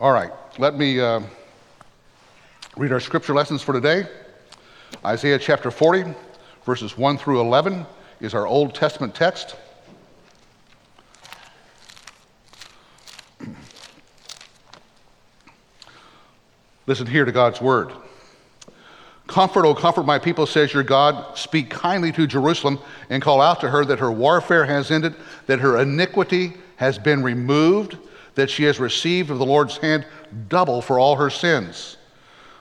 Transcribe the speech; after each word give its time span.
All 0.00 0.12
right, 0.12 0.30
let 0.58 0.78
me 0.78 1.00
uh, 1.00 1.20
read 2.76 2.92
our 2.92 3.00
scripture 3.00 3.34
lessons 3.34 3.62
for 3.62 3.72
today. 3.72 4.06
Isaiah 5.04 5.40
chapter 5.40 5.72
40, 5.72 6.14
verses 6.64 6.96
1 6.96 7.18
through 7.18 7.40
11 7.40 7.84
is 8.20 8.32
our 8.32 8.46
Old 8.46 8.76
Testament 8.76 9.12
text. 9.12 9.56
Listen 16.86 17.08
here 17.08 17.24
to 17.24 17.32
God's 17.32 17.60
word. 17.60 17.90
Comfort, 19.26 19.64
O 19.64 19.74
comfort 19.74 20.06
my 20.06 20.20
people, 20.20 20.46
says 20.46 20.72
your 20.72 20.84
God. 20.84 21.36
Speak 21.36 21.70
kindly 21.70 22.12
to 22.12 22.28
Jerusalem 22.28 22.78
and 23.10 23.20
call 23.20 23.40
out 23.40 23.58
to 23.62 23.68
her 23.68 23.84
that 23.86 23.98
her 23.98 24.12
warfare 24.12 24.64
has 24.64 24.92
ended, 24.92 25.16
that 25.46 25.58
her 25.58 25.80
iniquity 25.80 26.52
has 26.76 27.00
been 27.00 27.20
removed, 27.20 27.98
that 28.38 28.50
she 28.50 28.64
has 28.64 28.80
received 28.80 29.30
of 29.30 29.38
the 29.38 29.46
Lord's 29.46 29.76
hand 29.76 30.06
double 30.48 30.80
for 30.80 30.98
all 30.98 31.16
her 31.16 31.30
sins. 31.30 31.96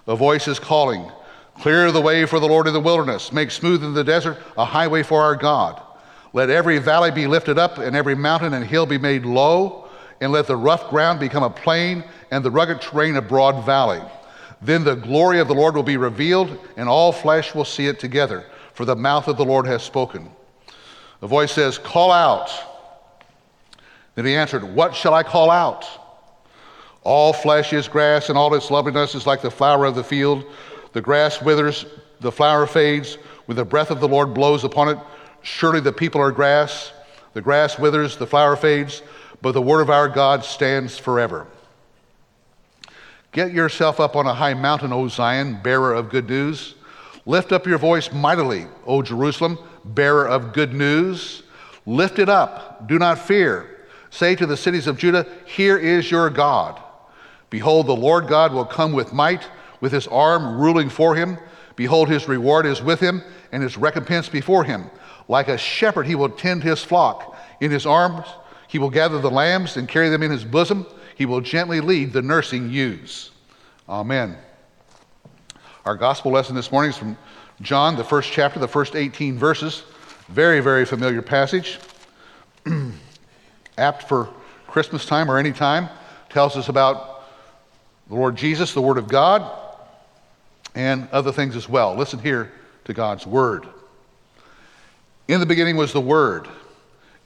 A 0.07 0.15
voice 0.15 0.47
is 0.47 0.59
calling, 0.59 1.11
Clear 1.59 1.91
the 1.91 2.01
way 2.01 2.25
for 2.25 2.39
the 2.39 2.47
Lord 2.47 2.67
in 2.67 2.73
the 2.73 2.79
wilderness, 2.79 3.31
make 3.31 3.51
smooth 3.51 3.83
in 3.83 3.93
the 3.93 4.03
desert 4.03 4.37
a 4.57 4.65
highway 4.65 5.03
for 5.03 5.21
our 5.21 5.35
God. 5.35 5.81
Let 6.33 6.49
every 6.49 6.77
valley 6.77 7.11
be 7.11 7.27
lifted 7.27 7.57
up, 7.57 7.77
and 7.77 7.95
every 7.95 8.15
mountain 8.15 8.53
and 8.53 8.65
hill 8.65 8.85
be 8.85 8.97
made 8.97 9.25
low, 9.25 9.87
and 10.21 10.31
let 10.31 10.47
the 10.47 10.55
rough 10.55 10.89
ground 10.89 11.19
become 11.19 11.43
a 11.43 11.49
plain, 11.49 12.03
and 12.31 12.43
the 12.43 12.51
rugged 12.51 12.81
terrain 12.81 13.15
a 13.15 13.21
broad 13.21 13.65
valley. 13.65 14.01
Then 14.61 14.83
the 14.83 14.95
glory 14.95 15.39
of 15.39 15.47
the 15.47 15.55
Lord 15.55 15.75
will 15.75 15.83
be 15.83 15.97
revealed, 15.97 16.57
and 16.75 16.89
all 16.89 17.11
flesh 17.11 17.53
will 17.53 17.65
see 17.65 17.87
it 17.87 17.99
together, 17.99 18.45
for 18.73 18.85
the 18.85 18.95
mouth 18.95 19.27
of 19.27 19.37
the 19.37 19.45
Lord 19.45 19.67
has 19.67 19.83
spoken. 19.83 20.29
The 21.19 21.27
voice 21.27 21.51
says, 21.51 21.77
Call 21.77 22.11
out. 22.11 22.51
Then 24.17 24.25
he 24.25 24.35
answered, 24.35 24.63
What 24.63 24.95
shall 24.95 25.13
I 25.13 25.21
call 25.21 25.51
out? 25.51 25.87
All 27.03 27.31
flesh 27.33 27.71
is 27.71 27.87
grass, 27.87 28.29
and 28.29 28.37
all 28.37 28.51
its 28.55 28.71
loveliness 28.71 29.13
is 29.13 29.27
like 29.27 29.43
the 29.43 29.51
flower 29.51 29.85
of 29.85 29.93
the 29.93 30.03
field. 30.03 30.43
The 30.93 31.01
grass 31.01 31.39
withers, 31.39 31.85
the 32.19 32.31
flower 32.31 32.65
fades, 32.65 33.19
when 33.45 33.57
the 33.57 33.63
breath 33.63 33.91
of 33.91 33.99
the 33.99 34.07
Lord 34.07 34.33
blows 34.33 34.63
upon 34.63 34.89
it. 34.89 34.97
Surely 35.43 35.81
the 35.81 35.93
people 35.93 36.19
are 36.19 36.31
grass. 36.31 36.91
The 37.33 37.43
grass 37.43 37.77
withers, 37.77 38.17
the 38.17 38.25
flower 38.25 38.55
fades, 38.55 39.03
but 39.43 39.51
the 39.51 39.61
word 39.61 39.81
of 39.81 39.91
our 39.91 40.09
God 40.09 40.43
stands 40.43 40.97
forever. 40.97 41.45
Get 43.33 43.53
yourself 43.53 43.99
up 43.99 44.15
on 44.15 44.25
a 44.25 44.33
high 44.33 44.55
mountain, 44.55 44.91
O 44.91 45.07
Zion, 45.09 45.61
bearer 45.61 45.93
of 45.93 46.09
good 46.09 46.27
news. 46.27 46.73
Lift 47.27 47.51
up 47.51 47.67
your 47.67 47.77
voice 47.77 48.11
mightily, 48.11 48.65
O 48.87 49.03
Jerusalem, 49.03 49.59
bearer 49.85 50.27
of 50.27 50.53
good 50.53 50.73
news. 50.73 51.43
Lift 51.85 52.17
it 52.17 52.29
up, 52.29 52.87
do 52.87 52.97
not 52.97 53.19
fear. 53.19 53.76
Say 54.17 54.35
to 54.37 54.47
the 54.47 54.57
cities 54.57 54.87
of 54.87 54.97
Judah, 54.97 55.27
Here 55.45 55.77
is 55.77 56.09
your 56.09 56.31
God. 56.31 56.81
Behold, 57.51 57.85
the 57.85 57.95
Lord 57.95 58.27
God 58.27 58.51
will 58.51 58.65
come 58.65 58.91
with 58.91 59.13
might, 59.13 59.47
with 59.79 59.91
his 59.91 60.07
arm 60.07 60.59
ruling 60.59 60.89
for 60.89 61.15
him. 61.15 61.37
Behold, 61.75 62.09
his 62.09 62.27
reward 62.27 62.65
is 62.65 62.81
with 62.81 62.99
him, 62.99 63.21
and 63.51 63.61
his 63.61 63.77
recompense 63.77 64.27
before 64.27 64.63
him. 64.63 64.89
Like 65.27 65.49
a 65.49 65.57
shepherd, 65.57 66.07
he 66.07 66.15
will 66.15 66.31
tend 66.31 66.63
his 66.63 66.83
flock. 66.83 67.37
In 67.61 67.69
his 67.69 67.85
arms, 67.85 68.25
he 68.67 68.79
will 68.79 68.89
gather 68.89 69.19
the 69.19 69.29
lambs 69.29 69.77
and 69.77 69.87
carry 69.87 70.09
them 70.09 70.23
in 70.23 70.31
his 70.31 70.43
bosom. 70.43 70.87
He 71.15 71.27
will 71.27 71.41
gently 71.41 71.79
lead 71.79 72.11
the 72.11 72.23
nursing 72.23 72.71
ewes. 72.71 73.29
Amen. 73.87 74.35
Our 75.85 75.95
gospel 75.95 76.31
lesson 76.31 76.55
this 76.55 76.71
morning 76.71 76.89
is 76.89 76.97
from 76.97 77.19
John, 77.61 77.95
the 77.95 78.03
first 78.03 78.31
chapter, 78.31 78.59
the 78.59 78.67
first 78.67 78.95
18 78.95 79.37
verses. 79.37 79.83
Very, 80.27 80.59
very 80.59 80.85
familiar 80.85 81.21
passage. 81.21 81.77
Apt 83.77 84.03
for 84.03 84.29
Christmas 84.67 85.05
time 85.05 85.29
or 85.29 85.37
any 85.37 85.51
time. 85.51 85.89
Tells 86.29 86.55
us 86.57 86.69
about 86.69 87.23
the 88.07 88.15
Lord 88.15 88.35
Jesus, 88.35 88.73
the 88.73 88.81
Word 88.81 88.97
of 88.97 89.07
God, 89.07 89.49
and 90.75 91.07
other 91.11 91.31
things 91.31 91.55
as 91.55 91.67
well. 91.67 91.95
Listen 91.95 92.19
here 92.19 92.51
to 92.85 92.93
God's 92.93 93.25
Word. 93.25 93.67
In 95.27 95.39
the 95.39 95.45
beginning 95.45 95.75
was 95.75 95.93
the 95.93 96.01
Word, 96.01 96.47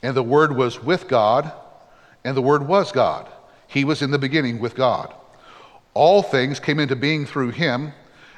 and 0.01 0.15
the 0.15 0.23
Word 0.23 0.55
was 0.55 0.81
with 0.83 1.07
God, 1.07 1.51
and 2.23 2.35
the 2.35 2.41
Word 2.41 2.67
was 2.67 2.91
God. 2.91 3.27
He 3.67 3.83
was 3.83 4.01
in 4.01 4.11
the 4.11 4.19
beginning 4.19 4.59
with 4.59 4.75
God. 4.75 5.13
All 5.93 6.23
things 6.23 6.59
came 6.59 6.79
into 6.79 6.95
being 6.95 7.25
through 7.25 7.51
him, 7.51 7.93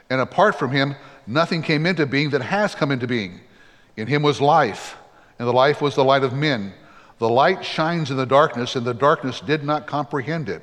and 0.10 0.20
apart 0.20 0.60
from 0.60 0.72
him, 0.72 0.96
nothing 1.28 1.62
came 1.62 1.86
into 1.86 2.06
being 2.06 2.32
that 2.32 2.42
has 2.42 2.76
come 2.76 2.92
into 2.92 3.08
being. 3.08 3.40
In 3.96 4.08
him 4.08 4.22
was 4.22 4.42
life, 4.42 4.98
and 5.40 5.48
the 5.48 5.54
life 5.54 5.82
was 5.82 5.96
the 5.96 6.04
light 6.04 6.24
of 6.24 6.34
men. 6.34 6.74
The 7.24 7.30
light 7.30 7.64
shines 7.64 8.12
in 8.12 8.18
the 8.18 8.26
darkness, 8.26 8.76
and 8.76 8.86
the 8.86 8.94
darkness 8.94 9.40
did 9.40 9.64
not 9.64 9.88
comprehend 9.88 10.50
it. 10.50 10.62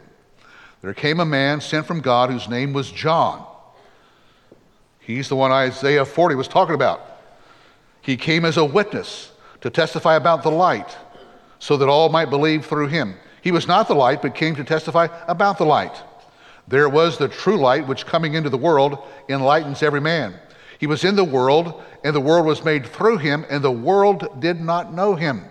There 0.82 0.93
came 0.93 1.19
a 1.19 1.25
man 1.25 1.62
sent 1.62 1.87
from 1.87 2.03
God 2.03 2.28
whose 2.28 2.50
name 2.50 2.75
was 2.75 2.91
John. 2.91 3.47
He's 4.99 5.31
the 5.31 5.37
one 5.37 5.53
Isaiah 5.53 6.04
40 6.04 6.34
was 6.34 6.49
talking 6.49 6.75
about. 6.75 7.00
He 8.03 8.15
came 8.19 8.44
as 8.44 8.59
a 8.59 8.65
witness 8.66 9.32
to 9.62 9.70
testify 9.70 10.16
about 10.16 10.43
the 10.43 10.50
light, 10.50 10.99
so 11.60 11.78
that 11.78 11.88
all 11.88 12.10
might 12.10 12.28
believe 12.28 12.66
through 12.66 12.88
him. 12.88 13.15
He 13.41 13.53
was 13.53 13.66
not 13.66 13.88
the 13.88 13.94
light, 13.94 14.20
but 14.20 14.34
came 14.34 14.54
to 14.56 14.62
testify 14.62 15.09
about 15.28 15.56
the 15.56 15.65
light. 15.65 16.03
There 16.69 16.91
was 16.91 17.16
the 17.16 17.28
true 17.28 17.56
light, 17.56 17.88
which 17.88 18.04
coming 18.04 18.34
into 18.34 18.50
the 18.50 18.59
world 18.59 18.99
enlightens 19.31 19.82
every 19.82 20.03
man. 20.03 20.38
He 20.78 20.87
was 20.87 21.04
in 21.04 21.16
the 21.16 21.25
world, 21.25 21.82
and 22.04 22.15
the 22.15 22.20
world 22.20 22.44
was 22.44 22.66
made 22.66 22.84
through 22.84 23.16
him, 23.16 23.47
and 23.49 23.65
the 23.65 23.72
world 23.72 24.43
did 24.43 24.60
not 24.60 24.93
know 24.93 25.15
him. 25.15 25.47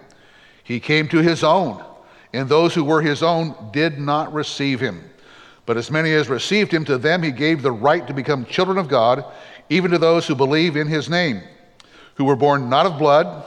He 0.70 0.80
came 0.80 1.08
to 1.08 1.18
his 1.18 1.44
own, 1.44 1.84
and 2.32 2.48
those 2.48 2.76
who 2.76 2.84
were 2.84 3.02
his 3.02 3.24
own 3.24 3.56
did 3.72 3.98
not 3.98 4.32
receive 4.32 4.80
him. 4.80 5.04
But 5.66 5.78
as 5.78 5.90
many 5.90 6.14
as 6.14 6.30
received 6.30 6.72
him, 6.72 6.86
to 6.86 7.00
them 7.00 7.24
he 7.24 7.32
gave 7.32 7.64
the 7.64 7.72
right 7.72 8.06
to 8.06 8.14
become 8.14 8.46
children 8.46 8.78
of 8.78 8.88
God, 8.88 9.26
even 9.72 9.90
to 9.90 9.98
those 9.98 10.28
who 10.28 10.36
believe 10.36 10.76
in 10.76 10.86
his 10.86 11.10
name, 11.10 11.42
who 12.18 12.26
were 12.26 12.36
born 12.36 12.70
not 12.70 12.86
of 12.86 13.00
blood, 13.00 13.44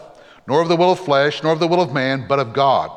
nor 0.49 0.63
of 0.63 0.69
the 0.69 0.75
will 0.75 0.91
of 0.91 0.99
flesh, 0.99 1.45
nor 1.45 1.53
of 1.53 1.61
the 1.61 1.69
will 1.69 1.81
of 1.81 1.93
man, 1.93 2.27
but 2.27 2.41
of 2.41 2.53
God. 2.53 2.91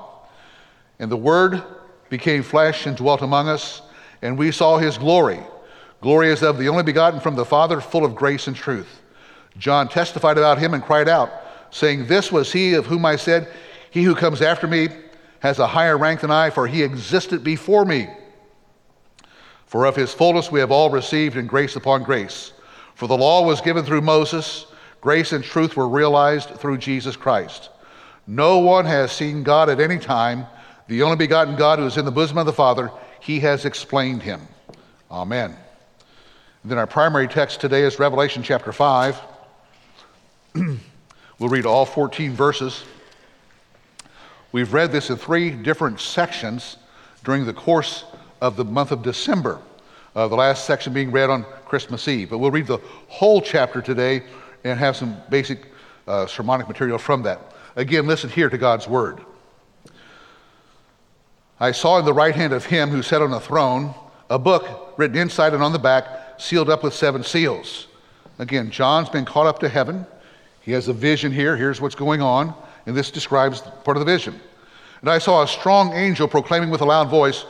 And 0.98 1.12
the 1.12 1.18
Word 1.18 1.62
became 2.10 2.42
flesh 2.42 2.88
and 2.88 2.98
dwelt 2.98 3.22
among 3.22 3.48
us, 3.48 3.84
and 4.24 4.40
we 4.40 4.52
saw 4.52 4.80
his 4.80 4.98
glory. 4.98 5.42
Glory 6.02 6.32
as 6.32 6.42
of 6.42 6.58
the 6.58 6.70
only 6.70 6.82
begotten 6.82 7.20
from 7.20 7.36
the 7.36 7.46
Father, 7.46 7.80
full 7.80 8.04
of 8.04 8.16
grace 8.16 8.48
and 8.48 8.56
truth. 8.56 9.04
John 9.60 9.88
testified 9.88 10.40
about 10.40 10.58
him 10.58 10.74
and 10.74 10.84
cried 10.84 11.08
out, 11.08 11.32
saying, 11.70 12.08
This 12.08 12.32
was 12.32 12.52
he 12.52 12.74
of 12.74 12.88
whom 12.88 13.06
I 13.06 13.18
said, 13.18 13.54
He 13.96 14.04
who 14.04 14.14
comes 14.14 14.42
after 14.42 14.68
me 14.68 14.90
has 15.40 15.58
a 15.58 15.68
higher 15.68 15.98
rank 15.98 16.20
than 16.20 16.30
I, 16.30 16.50
for 16.50 16.68
he 16.68 16.84
existed 16.84 17.46
before 17.46 17.86
me. 17.86 18.10
For 19.68 19.86
of 19.86 19.96
his 19.96 20.14
fullness 20.14 20.52
we 20.52 20.60
have 20.60 20.70
all 20.70 20.90
received 20.90 21.38
in 21.38 21.48
grace 21.48 21.78
upon 21.78 22.04
grace. 22.04 22.52
For 22.96 23.08
the 23.08 23.16
law 23.16 23.46
was 23.46 23.62
given 23.62 23.86
through 23.86 24.02
Moses, 24.02 24.66
grace 25.00 25.32
and 25.32 25.42
truth 25.42 25.78
were 25.78 25.88
realized 25.88 26.50
through 26.50 26.80
Jesus 26.80 27.16
Christ. 27.16 27.70
No 28.28 28.58
one 28.58 28.84
has 28.84 29.14
seen 29.14 29.44
God 29.44 29.70
at 29.70 29.80
any 29.80 29.98
time 29.98 30.46
the 30.90 31.02
only 31.02 31.16
begotten 31.16 31.56
God 31.56 31.80
who 31.80 31.86
is 31.86 31.96
in 31.96 32.04
the 32.04 32.12
bosom 32.12 32.38
of 32.38 32.46
the 32.46 32.52
Father, 32.52 32.92
he 33.22 33.40
has 33.40 33.64
explained 33.64 34.22
him. 34.22 34.42
Amen. 35.10 35.56
And 36.64 36.70
then 36.70 36.78
our 36.78 36.86
primary 36.86 37.30
text 37.30 37.62
today 37.62 37.84
is 37.84 37.98
Revelation 37.98 38.44
chapter 38.44 38.74
5. 38.74 39.22
we'll 41.40 41.50
read 41.50 41.66
all 41.66 41.86
14 41.86 42.34
verses. 42.34 42.84
We've 44.56 44.74
read 44.74 44.94
this 44.94 45.10
in 45.10 45.18
three 45.18 45.52
different 45.52 46.00
sections 46.00 46.78
during 47.26 47.46
the 47.46 47.52
course 47.52 48.06
of 48.40 48.56
the 48.56 48.64
month 48.64 48.94
of 48.94 49.04
December, 49.04 49.60
uh, 50.16 50.30
the 50.30 50.38
last 50.38 50.64
section 50.64 50.94
being 50.94 51.12
read 51.12 51.30
on 51.30 51.44
Christmas 51.66 52.08
Eve. 52.08 52.30
But 52.30 52.38
we'll 52.38 52.52
read 52.52 52.68
the 52.68 52.78
whole 53.10 53.42
chapter 53.42 53.82
today 53.82 54.24
and 54.64 54.80
have 54.80 54.96
some 54.96 55.18
basic 55.30 55.60
uh, 56.08 56.26
sermonic 56.26 56.70
material 56.70 56.98
from 56.98 57.22
that. 57.24 57.54
Again, 57.76 58.08
listen 58.08 58.30
here 58.30 58.50
to 58.50 58.58
God's 58.58 58.88
word. 58.88 59.20
I 61.60 61.74
saw 61.74 62.00
in 62.00 62.06
the 62.06 62.14
right 62.14 62.34
hand 62.34 62.54
of 62.54 62.64
him 62.66 62.92
who 62.92 63.04
sat 63.04 63.22
on 63.22 63.32
the 63.32 63.42
throne 63.42 63.94
a 64.30 64.40
book 64.40 64.94
written 64.98 65.18
inside 65.18 65.54
and 65.54 65.62
on 65.62 65.74
the 65.74 65.80
back, 65.80 66.40
sealed 66.40 66.70
up 66.70 66.82
with 66.82 66.94
seven 66.94 67.26
seals. 67.26 67.88
Again, 68.40 68.72
John's 68.72 69.10
been 69.10 69.26
caught 69.26 69.48
up 69.48 69.60
to 69.60 69.68
heaven. 69.68 70.08
He 70.62 70.72
has 70.72 70.88
a 70.88 70.94
vision 70.94 71.34
here. 71.34 71.58
Here's 71.58 71.82
what's 71.82 71.94
going 71.94 72.22
on. 72.22 72.56
And 72.86 72.96
this 72.96 73.12
describes 73.12 73.62
part 73.62 73.98
of 73.98 74.00
the 74.00 74.12
vision. 74.12 74.40
And 75.02 75.10
I 75.10 75.18
saw 75.18 75.44
a 75.44 75.48
strong 75.48 75.94
angel 75.94 76.28
proclaiming 76.28 76.70
with 76.70 76.82
a 76.82 76.86
loud 76.86 77.10
voice, 77.10 77.46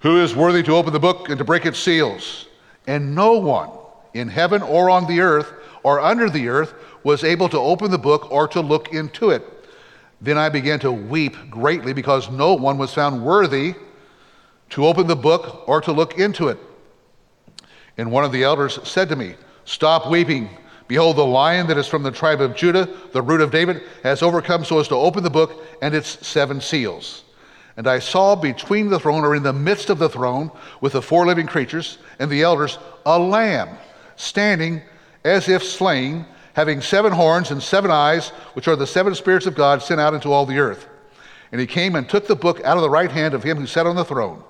Who 0.00 0.20
is 0.22 0.34
worthy 0.34 0.62
to 0.64 0.74
open 0.74 0.92
the 0.92 1.00
book 1.00 1.28
and 1.28 1.38
to 1.38 1.44
break 1.44 1.66
its 1.66 1.78
seals? 1.78 2.46
And 2.86 3.14
no 3.14 3.32
one 3.32 3.70
in 4.14 4.28
heaven 4.28 4.62
or 4.62 4.90
on 4.90 5.06
the 5.06 5.20
earth 5.20 5.52
or 5.82 6.00
under 6.00 6.30
the 6.30 6.48
earth 6.48 6.74
was 7.04 7.24
able 7.24 7.48
to 7.48 7.58
open 7.58 7.90
the 7.90 7.98
book 7.98 8.30
or 8.30 8.48
to 8.48 8.60
look 8.60 8.92
into 8.92 9.30
it. 9.30 9.42
Then 10.20 10.36
I 10.36 10.48
began 10.48 10.80
to 10.80 10.90
weep 10.90 11.36
greatly 11.50 11.92
because 11.92 12.30
no 12.30 12.54
one 12.54 12.78
was 12.78 12.92
found 12.92 13.24
worthy 13.24 13.74
to 14.70 14.86
open 14.86 15.06
the 15.06 15.16
book 15.16 15.68
or 15.68 15.80
to 15.82 15.92
look 15.92 16.18
into 16.18 16.48
it. 16.48 16.58
And 17.96 18.10
one 18.10 18.24
of 18.24 18.32
the 18.32 18.44
elders 18.44 18.78
said 18.88 19.08
to 19.08 19.16
me, 19.16 19.34
Stop 19.64 20.10
weeping. 20.10 20.48
Behold, 20.88 21.16
the 21.16 21.24
lion 21.24 21.66
that 21.66 21.76
is 21.76 21.86
from 21.86 22.02
the 22.02 22.10
tribe 22.10 22.40
of 22.40 22.56
Judah, 22.56 22.88
the 23.12 23.22
root 23.22 23.42
of 23.42 23.50
David, 23.50 23.82
has 24.02 24.22
overcome 24.22 24.64
so 24.64 24.80
as 24.80 24.88
to 24.88 24.94
open 24.94 25.22
the 25.22 25.30
book 25.30 25.62
and 25.82 25.94
its 25.94 26.26
seven 26.26 26.60
seals. 26.60 27.24
And 27.76 27.86
I 27.86 28.00
saw 28.00 28.34
between 28.34 28.88
the 28.88 28.98
throne, 28.98 29.24
or 29.24 29.36
in 29.36 29.42
the 29.42 29.52
midst 29.52 29.90
of 29.90 29.98
the 29.98 30.08
throne, 30.08 30.50
with 30.80 30.94
the 30.94 31.02
four 31.02 31.26
living 31.26 31.46
creatures 31.46 31.98
and 32.18 32.30
the 32.30 32.42
elders, 32.42 32.78
a 33.06 33.18
lamb 33.18 33.68
standing 34.16 34.82
as 35.24 35.48
if 35.48 35.62
slain, 35.62 36.26
having 36.54 36.80
seven 36.80 37.12
horns 37.12 37.50
and 37.50 37.62
seven 37.62 37.90
eyes, 37.90 38.30
which 38.54 38.66
are 38.66 38.74
the 38.74 38.86
seven 38.86 39.14
spirits 39.14 39.46
of 39.46 39.54
God 39.54 39.82
sent 39.82 40.00
out 40.00 40.14
into 40.14 40.32
all 40.32 40.46
the 40.46 40.58
earth. 40.58 40.88
And 41.52 41.60
he 41.60 41.66
came 41.66 41.94
and 41.94 42.08
took 42.08 42.26
the 42.26 42.34
book 42.34 42.60
out 42.64 42.76
of 42.76 42.82
the 42.82 42.90
right 42.90 43.12
hand 43.12 43.34
of 43.34 43.44
him 43.44 43.58
who 43.58 43.66
sat 43.66 43.86
on 43.86 43.94
the 43.94 44.04
throne. 44.04 44.42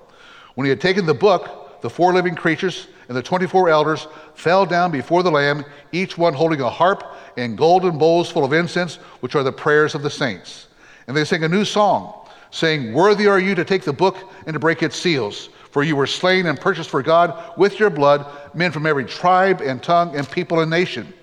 When 0.55 0.65
he 0.65 0.69
had 0.69 0.81
taken 0.81 1.05
the 1.05 1.13
book, 1.13 1.68
the 1.81 1.89
four 1.89 2.13
living 2.13 2.35
creatures 2.35 2.87
and 3.07 3.17
the 3.17 3.23
24 3.23 3.69
elders 3.69 4.07
fell 4.35 4.65
down 4.65 4.91
before 4.91 5.23
the 5.23 5.31
Lamb, 5.31 5.65
each 5.91 6.17
one 6.17 6.33
holding 6.33 6.61
a 6.61 6.69
harp 6.69 7.03
and 7.37 7.57
golden 7.57 7.97
bowls 7.97 8.29
full 8.31 8.45
of 8.45 8.53
incense, 8.53 8.95
which 9.21 9.35
are 9.35 9.43
the 9.43 9.51
prayers 9.51 9.95
of 9.95 10.03
the 10.03 10.09
saints. 10.09 10.67
And 11.07 11.17
they 11.17 11.25
sang 11.25 11.43
a 11.43 11.49
new 11.49 11.65
song 11.65 12.27
saying, 12.51 12.93
Worthy 12.93 13.27
are 13.27 13.39
you 13.39 13.55
to 13.55 13.65
take 13.65 13.83
the 13.83 13.93
book 13.93 14.17
and 14.45 14.53
to 14.53 14.59
break 14.59 14.83
its 14.83 14.95
seals. 14.95 15.49
For 15.71 15.83
you 15.83 15.95
were 15.95 16.07
slain 16.07 16.47
and 16.47 16.59
purchased 16.59 16.89
for 16.89 17.03
God 17.03 17.57
with 17.57 17.79
your 17.79 17.89
blood 17.89 18.25
men 18.55 18.71
from 18.71 18.85
every 18.85 19.05
tribe 19.05 19.61
and 19.61 19.81
tongue 19.81 20.15
and 20.15 20.29
people 20.29 20.59
and 20.59 20.69
nation. 20.69 21.13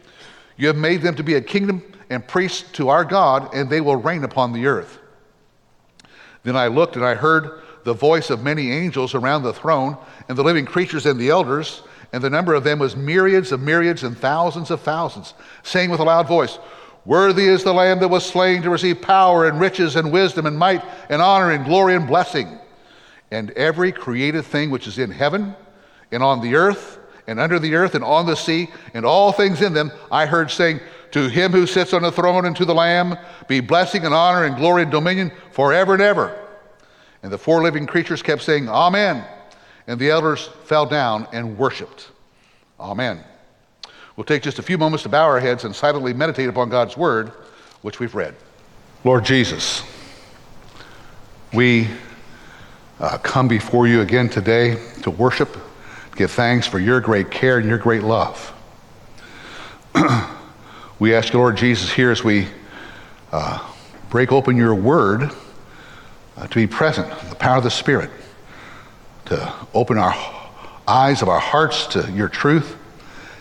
You 0.57 0.69
have 0.69 0.77
made 0.77 1.03
them 1.03 1.17
to 1.17 1.23
be 1.23 1.35
a 1.35 1.41
kingdom 1.41 1.83
and 2.11 2.27
priests 2.27 2.71
to 2.73 2.89
our 2.89 3.05
God, 3.05 3.53
and 3.55 3.69
they 3.69 3.81
will 3.81 3.97
reign 3.97 4.25
upon 4.25 4.53
the 4.53 4.67
earth. 4.67 4.99
Then 6.45 6.57
I 6.57 6.69
looked 6.69 6.95
and 6.95 7.05
I 7.05 7.15
heard 7.15 7.61
the 7.87 7.95
voice 7.95 8.31
of 8.31 8.43
many 8.43 8.73
angels 8.73 9.15
around 9.15 9.45
the 9.45 9.53
throne, 9.53 9.97
and 10.29 10.37
the 10.37 10.43
living 10.43 10.67
creatures 10.67 11.07
and 11.07 11.21
the 11.21 11.31
elders, 11.31 11.83
and 12.13 12.23
the 12.23 12.29
number 12.29 12.53
of 12.53 12.65
them 12.65 12.81
was 12.81 12.97
myriads 12.97 13.53
of 13.53 13.61
myriads 13.63 14.03
and 14.03 14.19
thousands 14.19 14.73
of 14.73 14.81
thousands, 14.81 15.35
saying 15.63 15.89
with 15.89 16.01
a 16.01 16.05
loud 16.05 16.27
voice, 16.27 16.59
Worthy 17.05 17.47
is 17.47 17.63
the 17.63 17.73
Lamb 17.73 18.01
that 18.01 18.09
was 18.09 18.27
slain 18.27 18.63
to 18.63 18.71
receive 18.71 19.01
power 19.01 19.47
and 19.47 19.61
riches 19.61 19.95
and 19.95 20.11
wisdom 20.11 20.47
and 20.47 20.59
might 20.59 20.85
and 21.09 21.23
honor 21.23 21.53
and 21.53 21.65
glory 21.65 21.95
and 21.95 22.09
blessing. 22.09 22.59
And 23.31 23.53
every 23.53 23.93
created 23.93 24.45
thing 24.45 24.71
which 24.71 24.89
is 24.89 24.99
in 24.99 25.13
heaven 25.13 25.55
and 26.11 26.25
on 26.25 26.41
the 26.41 26.57
earth 26.57 26.99
and 27.29 27.39
under 27.39 27.61
the 27.61 27.77
earth 27.77 27.95
and 27.95 28.03
on 28.03 28.27
the 28.27 28.35
sea 28.35 28.69
and 28.95 29.07
all 29.07 29.31
things 29.31 29.63
in 29.63 29.73
them, 29.73 29.93
I 30.11 30.27
heard 30.27 30.51
saying, 30.51 30.81
To 31.13 31.29
him 31.29 31.53
who 31.53 31.69
sits 31.69 31.93
on 31.93 32.03
the 32.03 32.11
throne 32.11 32.47
and 32.47 32.57
to 32.57 32.65
the 32.65 32.75
Lamb 32.75 33.17
be 33.47 33.61
blessing 33.61 34.05
and 34.05 34.13
honor 34.13 34.45
and 34.45 34.57
glory 34.57 34.83
and 34.83 34.91
dominion 34.91 35.31
forever 35.53 35.95
and 35.95 36.03
ever. 36.03 36.37
And 37.27 37.33
the 37.33 37.39
four 37.39 37.61
living 37.61 37.89
creatures 37.89 38.23
kept 38.23 38.41
saying, 38.43 38.69
Amen. 38.69 39.25
And 39.89 39.99
the 39.99 40.11
elders 40.11 40.49
fell 40.63 40.87
down 40.87 41.27
and 41.33 41.59
worshiped. 41.59 42.13
Amen. 42.79 43.25
We'll 44.15 44.23
take 44.23 44.45
just 44.45 44.61
a 44.61 44.63
few 44.63 44.79
moments 44.79 45.03
to 45.03 45.09
bow 45.09 45.25
our 45.25 45.41
heads 45.41 45.65
and 45.65 45.75
silently 45.75 46.15
meditate 46.15 46.49
upon 46.49 46.69
God's 46.69 46.97
word, 46.97 47.33
which 47.83 47.99
we've 47.99 48.15
read. 48.15 48.37
Lord 49.03 49.25
Jesus, 49.25 49.83
we 51.53 51.89
uh, 53.01 53.19
come 53.19 53.49
before 53.49 53.89
you 53.89 54.03
again 54.03 54.29
today 54.29 54.81
to 55.03 55.11
worship, 55.11 55.59
give 56.15 56.31
thanks 56.31 56.69
for 56.69 56.79
your 56.79 57.01
great 57.01 57.29
care 57.33 57.59
and 57.59 57.69
your 57.69 57.79
great 57.79 58.05
love. 58.05 58.55
we 61.01 61.13
ask 61.13 61.33
you, 61.33 61.41
Lord 61.41 61.57
Jesus, 61.57 61.93
here 61.93 62.13
as 62.13 62.23
we 62.23 62.47
uh, 63.33 63.69
break 64.11 64.31
open 64.31 64.57
your 64.57 64.77
word, 64.77 65.33
uh, 66.37 66.47
to 66.47 66.55
be 66.55 66.67
present, 66.67 67.09
the 67.29 67.35
power 67.35 67.59
of 67.59 67.65
the 67.65 67.71
Spirit, 67.71 68.11
to 69.27 69.53
open 69.75 69.99
our 69.99 70.15
eyes 70.87 71.23
of 71.23 71.29
our 71.29 71.41
hearts 71.41 71.87
to 71.89 72.11
your 72.13 72.29
truth 72.29 72.77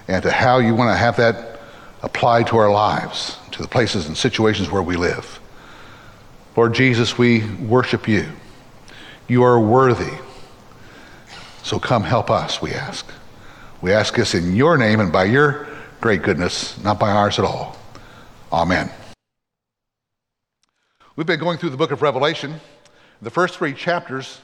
and 0.08 0.24
to 0.24 0.32
how 0.32 0.60
you 0.60 0.74
want 0.74 0.92
to 0.92 0.98
have 0.98 1.18
that 1.18 1.60
applied 2.02 2.48
to 2.48 2.58
our 2.58 2.72
lives, 2.72 3.38
to 3.52 3.62
the 3.62 3.68
places 3.68 4.08
and 4.08 4.18
situations 4.18 4.70
where 4.70 4.82
we 4.82 4.96
live. 4.96 5.40
Lord 6.56 6.74
Jesus, 6.74 7.18
we 7.18 7.46
worship 7.56 8.08
you. 8.08 8.28
You 9.28 9.44
are 9.44 9.60
worthy. 9.60 10.14
So 11.64 11.80
come 11.80 12.04
help 12.04 12.30
us, 12.30 12.62
we 12.62 12.72
ask. 12.72 13.06
We 13.82 13.92
ask 13.92 14.16
this 14.16 14.36
in 14.36 14.56
your 14.56 14.78
name 14.78 15.00
and 15.00 15.12
by 15.12 15.26
your 15.26 15.68
great 16.00 16.22
goodness, 16.22 16.82
not 16.84 17.00
by 17.00 17.12
ours 17.12 17.40
at 17.40 17.46
all. 17.46 17.76
Amen. 18.54 18.90
We've 21.16 21.28
been 21.28 21.40
going 21.40 21.58
through 21.58 21.72
the 21.72 21.78
book 21.78 21.92
of 21.92 22.02
Revelation. 22.02 22.60
The 23.22 23.30
first 23.30 23.58
three 23.58 23.74
chapters 23.74 24.40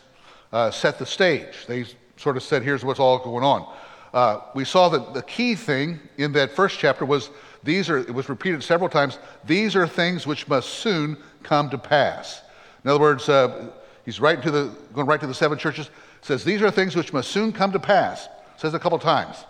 uh, 0.52 0.72
set 0.72 1.00
the 1.00 1.06
stage. 1.06 1.66
They 1.68 1.86
sort 2.18 2.38
of 2.38 2.44
said, 2.44 2.64
here's 2.64 2.84
what's 2.84 3.00
all 3.00 3.20
going 3.20 3.44
on. 3.44 3.68
Uh, 4.14 4.42
we 4.54 4.66
saw 4.66 4.90
that 4.90 5.14
the 5.14 5.22
key 5.24 5.56
thing 5.56 6.00
in 6.18 6.34
that 6.34 6.52
first 6.52 6.80
chapter 6.80 7.06
was 7.06 7.30
these 7.64 7.90
are, 7.90 7.98
it 7.98 8.14
was 8.14 8.28
repeated 8.28 8.64
several 8.64 8.90
times, 8.90 9.20
these 9.46 9.76
are 9.76 9.88
things 9.88 10.28
which 10.28 10.48
must 10.48 10.70
soon 10.70 11.18
come 11.44 11.70
to 11.70 11.78
pass. 11.78 12.42
In 12.84 12.90
other 12.90 13.00
words, 13.00 13.30
uh, 13.30 13.72
he's 14.04 14.20
writing 14.20 14.44
to 14.44 14.52
the, 14.52 14.76
going 14.94 15.08
right 15.08 15.20
to 15.20 15.28
the 15.28 15.34
seven 15.34 15.58
churches, 15.58 15.90
says, 16.22 16.44
these 16.44 16.62
are 16.62 16.72
things 16.72 16.96
which 16.96 17.14
must 17.14 17.32
soon 17.32 17.52
come 17.52 17.72
to 17.72 17.80
pass. 17.80 18.28
Says 18.58 18.74
a 18.74 18.80
couple 18.80 19.00
times. 19.00 19.46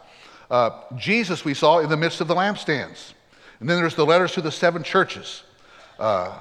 Uh, 0.49 0.69
Jesus 0.95 1.43
we 1.43 1.53
saw 1.53 1.79
in 1.79 1.89
the 1.89 1.97
midst 1.97 2.21
of 2.21 2.27
the 2.27 2.35
lampstands. 2.35 3.13
And 3.59 3.69
then 3.69 3.77
there's 3.77 3.95
the 3.95 4.05
letters 4.05 4.33
to 4.33 4.41
the 4.41 4.51
seven 4.51 4.83
churches. 4.83 5.43
Uh, 5.99 6.39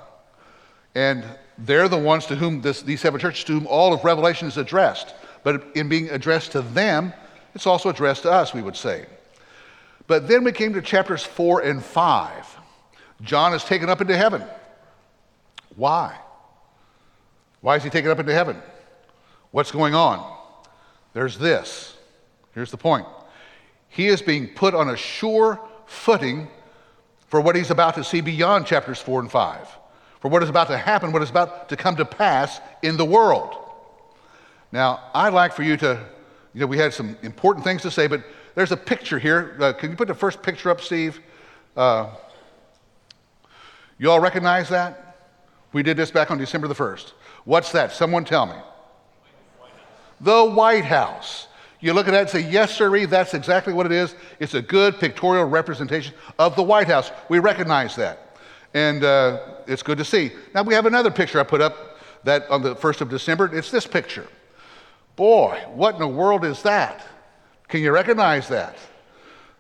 and 0.95 1.25
they're 1.61 1.89
the 1.89 1.99
ones 1.99 2.27
to 2.27 2.37
whom 2.37 2.61
this, 2.61 2.83
these 2.83 3.01
seven 3.01 3.21
churches, 3.21 3.45
to 3.45 3.53
whom 3.53 3.67
all 3.67 3.93
of 3.93 4.05
Revelation 4.05 4.49
is 4.49 4.57
addressed. 4.57 5.15
But 5.43 5.65
in 5.75 5.89
being 5.89 6.11
addressed 6.11 6.53
to 6.53 6.63
them, 6.63 7.13
it's 7.55 7.67
also 7.67 7.89
addressed 7.89 8.23
to 8.23 8.31
us, 8.31 8.55
we 8.55 8.63
would 8.63 8.77
say. 8.77 9.07
But 10.07 10.29
then 10.29 10.45
we 10.45 10.53
came 10.53 10.73
to 10.75 10.83
chapters 10.83 11.23
four 11.23 11.61
and 11.61 11.83
five. 11.83 12.47
John 13.23 13.55
is 13.55 13.65
taken 13.65 13.89
up 13.89 14.01
into 14.01 14.17
heaven. 14.17 14.43
Why? 15.77 16.17
Why 17.61 17.77
is 17.77 17.85
he 17.85 17.91
taken 17.91 18.11
up 18.11 18.19
into 18.19 18.33
heaven? 18.33 18.61
What's 19.51 19.71
going 19.71 19.95
on? 19.95 20.39
There's 21.13 21.39
this. 21.39 21.97
Here's 22.55 22.71
the 22.71 22.77
point. 22.77 23.07
He 23.89 24.07
is 24.07 24.23
being 24.23 24.49
put 24.49 24.75
on 24.75 24.89
a 24.89 24.97
sure 24.97 25.61
footing 25.87 26.49
for 27.27 27.41
what 27.41 27.57
he's 27.57 27.71
about 27.71 27.95
to 27.97 28.05
see 28.05 28.21
beyond 28.21 28.67
chapters 28.67 29.01
four 29.01 29.21
and 29.21 29.31
five, 29.31 29.69
for 30.21 30.29
what 30.29 30.43
is 30.43 30.49
about 30.49 30.69
to 30.69 30.77
happen, 30.77 31.13
what 31.13 31.23
is 31.23 31.31
about 31.31 31.69
to 31.69 31.77
come 31.77 31.97
to 31.97 32.05
pass 32.05 32.61
in 32.83 32.97
the 32.97 33.05
world. 33.05 33.57
Now, 34.73 35.01
I'd 35.15 35.33
like 35.33 35.53
for 35.53 35.63
you 35.63 35.77
to 35.79 36.07
you 36.53 36.61
know, 36.61 36.67
we 36.67 36.79
had 36.79 36.93
some 36.93 37.17
important 37.23 37.65
things 37.65 37.83
to 37.83 37.91
say, 37.91 38.07
but 38.07 38.25
there's 38.55 38.73
a 38.73 38.77
picture 38.77 39.19
here. 39.19 39.57
Uh, 39.61 39.73
can 39.73 39.91
you 39.91 39.97
put 39.97 40.09
the 40.09 40.15
first 40.15 40.43
picture 40.43 40.71
up, 40.71 40.81
Steve? 40.81 41.21
Uh, 41.77 42.11
you 43.99 44.11
all 44.11 44.21
recognize 44.21 44.69
that? 44.71 45.31
We 45.73 45.83
did 45.83 45.97
this 45.97 46.11
back 46.11 46.31
on 46.31 46.39
December 46.39 46.67
the 46.67 46.75
1st. 46.75 47.13
What's 47.45 47.71
that? 47.73 47.93
Someone 47.93 48.25
tell 48.25 48.47
me. 48.47 48.57
The 50.21 50.45
White 50.45 50.85
House. 50.85 51.47
You 51.79 51.93
look 51.93 52.09
at 52.09 52.11
that 52.11 52.23
and 52.23 52.31
say, 52.31 52.51
yes, 52.51 52.75
sir, 52.75 53.07
that's 53.07 53.33
exactly 53.33 53.73
what 53.73 53.87
it 53.87 53.93
is. 53.93 54.15
It's 54.41 54.55
a 54.55 54.61
good 54.61 54.99
pictorial 54.99 55.47
representation 55.47 56.15
of 56.39 56.57
the 56.57 56.63
White 56.63 56.89
House. 56.89 57.11
We 57.29 57.39
recognize 57.39 57.95
that. 57.97 58.37
And 58.75 59.05
uh, 59.05 59.60
it's 59.71 59.83
good 59.83 59.99
to 59.99 60.05
see. 60.05 60.33
Now, 60.53 60.63
we 60.63 60.75
have 60.75 60.87
another 60.87 61.11
picture 61.11 61.39
I 61.39 61.45
put 61.45 61.61
up 61.61 61.99
that 62.25 62.49
on 62.51 62.61
the 62.61 62.75
1st 62.75 63.03
of 63.03 63.09
December. 63.09 63.57
It's 63.57 63.71
this 63.71 63.87
picture. 63.87 64.27
Boy, 65.17 65.63
what 65.73 65.95
in 65.95 66.01
the 66.01 66.09
world 66.09 66.45
is 66.45 66.63
that? 66.63 67.07
Can 67.69 67.81
you 67.81 67.93
recognize 67.93 68.49
that? 68.49 68.77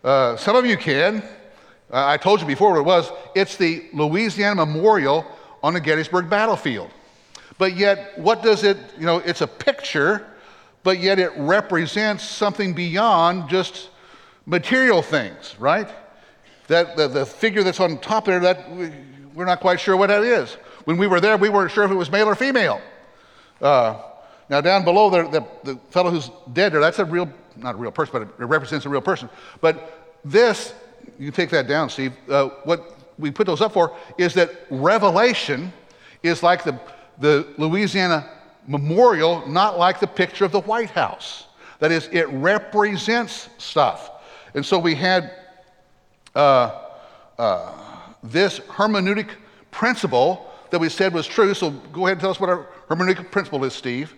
Uh, 0.03 0.37
some 0.37 0.57
of 0.57 0.67
you 0.67 0.77
can. 0.77 1.23
Uh, 1.93 2.07
I 2.07 2.17
told 2.17 2.41
you 2.41 2.47
before 2.47 2.73
what 2.73 2.79
it 2.79 2.85
was. 2.85 3.11
It's 3.37 3.57
the 3.57 3.85
Louisiana 3.93 4.67
Memorial 4.67 5.25
on 5.63 5.75
the 5.75 5.81
Gettysburg 5.81 6.29
battlefield. 6.29 6.91
But 7.57 7.77
yet, 7.77 8.19
what 8.19 8.43
does 8.43 8.65
it, 8.65 8.79
you 8.99 9.07
know, 9.07 9.19
it's 9.19 9.43
a 9.43 9.47
picture, 9.47 10.27
but 10.83 10.99
yet 10.99 11.19
it 11.19 11.31
represents 11.37 12.25
something 12.25 12.73
beyond 12.73 13.49
just 13.49 13.91
material 14.47 15.03
things, 15.03 15.55
right? 15.59 15.89
That 16.69 16.97
the, 16.97 17.07
the 17.07 17.27
figure 17.27 17.63
that's 17.63 17.81
on 17.81 17.99
top 17.99 18.25
there, 18.25 18.41
that 18.41 18.67
we're 19.35 19.45
not 19.45 19.61
quite 19.61 19.81
sure 19.81 19.97
what 19.97 20.09
that 20.09 20.23
is. 20.23 20.55
When 20.85 20.97
we 20.97 21.07
were 21.07 21.21
there, 21.21 21.37
we 21.37 21.49
weren't 21.49 21.71
sure 21.71 21.85
if 21.85 21.91
it 21.91 21.95
was 21.95 22.11
male 22.11 22.27
or 22.27 22.35
female. 22.35 22.81
Uh, 23.61 24.01
now, 24.49 24.61
down 24.61 24.85
below 24.85 25.11
there, 25.11 25.29
the, 25.29 25.47
the 25.63 25.77
fellow 25.91 26.11
who's 26.11 26.31
dead 26.53 26.73
there, 26.73 26.81
that's 26.81 26.99
a 26.99 27.05
real, 27.05 27.31
not 27.57 27.75
a 27.75 27.79
real 27.79 27.93
person, 27.93 28.13
but 28.13 28.23
it 28.23 28.47
represents 28.47 28.87
a 28.87 28.89
real 28.89 29.01
person. 29.01 29.31
But 29.61 30.19
this, 30.25 30.75
you 31.19 31.31
take 31.31 31.51
that 31.51 31.69
down, 31.69 31.89
Steve. 31.89 32.13
Uh, 32.29 32.49
what 32.65 32.99
we 33.19 33.31
put 33.31 33.47
those 33.47 33.61
up 33.61 33.73
for 33.73 33.97
is 34.19 34.35
that 34.35 34.67
Revelation 34.71 35.73
is 36.23 36.43
like 36.43 36.65
the, 36.65 36.81
the 37.19 37.47
Louisiana 37.59 38.29
memorial, 38.67 39.47
not 39.49 39.79
like 39.79 40.01
the 40.01 40.07
picture 40.07 40.45
of 40.45 40.53
the 40.53 40.61
White 40.61 40.91
House. 40.91 41.47
That 41.79 41.93
is, 41.93 42.09
it 42.13 42.29
represents 42.29 43.49
stuff. 43.59 44.11
And 44.55 44.65
so 44.65 44.79
we 44.79 44.95
had 44.95 45.33
uh, 46.35 46.87
uh, 47.39 47.73
this 48.23 48.61
hermeneutic 48.61 49.31
principle 49.71 50.51
that 50.71 50.79
we 50.79 50.89
said 50.89 51.13
was 51.13 51.27
true. 51.27 51.55
So 51.55 51.71
go 51.71 52.07
ahead 52.07 52.13
and 52.13 52.21
tell 52.21 52.31
us 52.31 52.41
what 52.41 52.51
our 52.51 52.67
hermeneutic 52.89 53.31
principle 53.31 53.65
is, 53.65 53.73
Steve. 53.73 54.15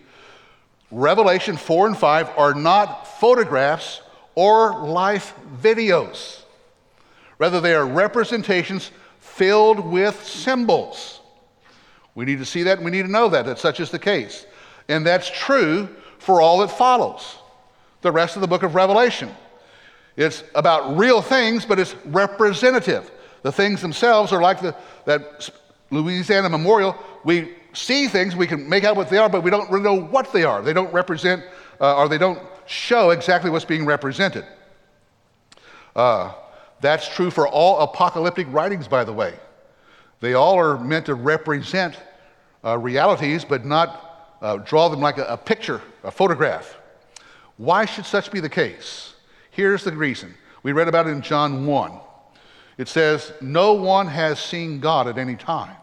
Revelation 0.91 1.57
4 1.57 1.87
and 1.87 1.97
5 1.97 2.29
are 2.37 2.53
not 2.53 3.19
photographs 3.19 4.01
or 4.35 4.85
life 4.85 5.33
videos. 5.61 6.41
Rather, 7.39 7.59
they 7.59 7.73
are 7.73 7.85
representations 7.85 8.91
filled 9.19 9.79
with 9.79 10.23
symbols. 10.23 11.19
We 12.15 12.25
need 12.25 12.37
to 12.39 12.45
see 12.45 12.63
that 12.63 12.77
and 12.77 12.85
we 12.85 12.91
need 12.91 13.03
to 13.03 13.11
know 13.11 13.29
that, 13.29 13.45
that 13.45 13.57
such 13.57 13.79
is 13.79 13.89
the 13.89 13.99
case. 13.99 14.45
And 14.87 15.05
that's 15.05 15.29
true 15.29 15.89
for 16.19 16.41
all 16.41 16.59
that 16.59 16.69
follows 16.69 17.37
the 18.01 18.11
rest 18.11 18.35
of 18.35 18.41
the 18.41 18.47
book 18.47 18.63
of 18.63 18.75
Revelation. 18.75 19.29
It's 20.15 20.43
about 20.53 20.97
real 20.97 21.21
things, 21.21 21.65
but 21.65 21.79
it's 21.79 21.95
representative. 22.05 23.09
The 23.43 23.51
things 23.51 23.81
themselves 23.81 24.31
are 24.31 24.41
like 24.41 24.61
the, 24.61 24.75
that 25.05 25.49
Louisiana 25.91 26.49
Memorial. 26.49 26.95
We 27.23 27.53
see 27.73 28.07
things, 28.07 28.35
we 28.35 28.47
can 28.47 28.67
make 28.67 28.83
out 28.83 28.95
what 28.95 29.09
they 29.09 29.17
are, 29.17 29.29
but 29.29 29.43
we 29.43 29.51
don't 29.51 29.69
really 29.69 29.83
know 29.83 30.01
what 30.01 30.33
they 30.33 30.43
are. 30.43 30.61
They 30.61 30.73
don't 30.73 30.91
represent 30.93 31.43
uh, 31.79 31.97
or 31.97 32.07
they 32.07 32.17
don't 32.17 32.39
show 32.65 33.11
exactly 33.11 33.49
what's 33.49 33.65
being 33.65 33.85
represented. 33.85 34.45
Uh, 35.95 36.33
that's 36.81 37.07
true 37.07 37.29
for 37.29 37.47
all 37.47 37.81
apocalyptic 37.81 38.47
writings, 38.49 38.87
by 38.87 39.03
the 39.03 39.13
way. 39.13 39.35
They 40.19 40.33
all 40.33 40.57
are 40.57 40.77
meant 40.77 41.05
to 41.07 41.15
represent 41.15 41.99
uh, 42.63 42.77
realities, 42.77 43.43
but 43.43 43.65
not 43.65 44.37
uh, 44.41 44.57
draw 44.57 44.89
them 44.89 45.01
like 45.01 45.17
a, 45.17 45.25
a 45.25 45.37
picture, 45.37 45.81
a 46.03 46.11
photograph. 46.11 46.77
Why 47.57 47.85
should 47.85 48.05
such 48.05 48.31
be 48.31 48.39
the 48.39 48.49
case? 48.49 49.13
Here's 49.51 49.83
the 49.83 49.91
reason. 49.91 50.33
We 50.63 50.71
read 50.71 50.87
about 50.87 51.07
it 51.07 51.11
in 51.11 51.21
John 51.21 51.65
1. 51.65 51.99
It 52.77 52.87
says, 52.87 53.33
No 53.41 53.73
one 53.73 54.07
has 54.07 54.39
seen 54.39 54.79
God 54.79 55.07
at 55.07 55.17
any 55.17 55.35
time. 55.35 55.75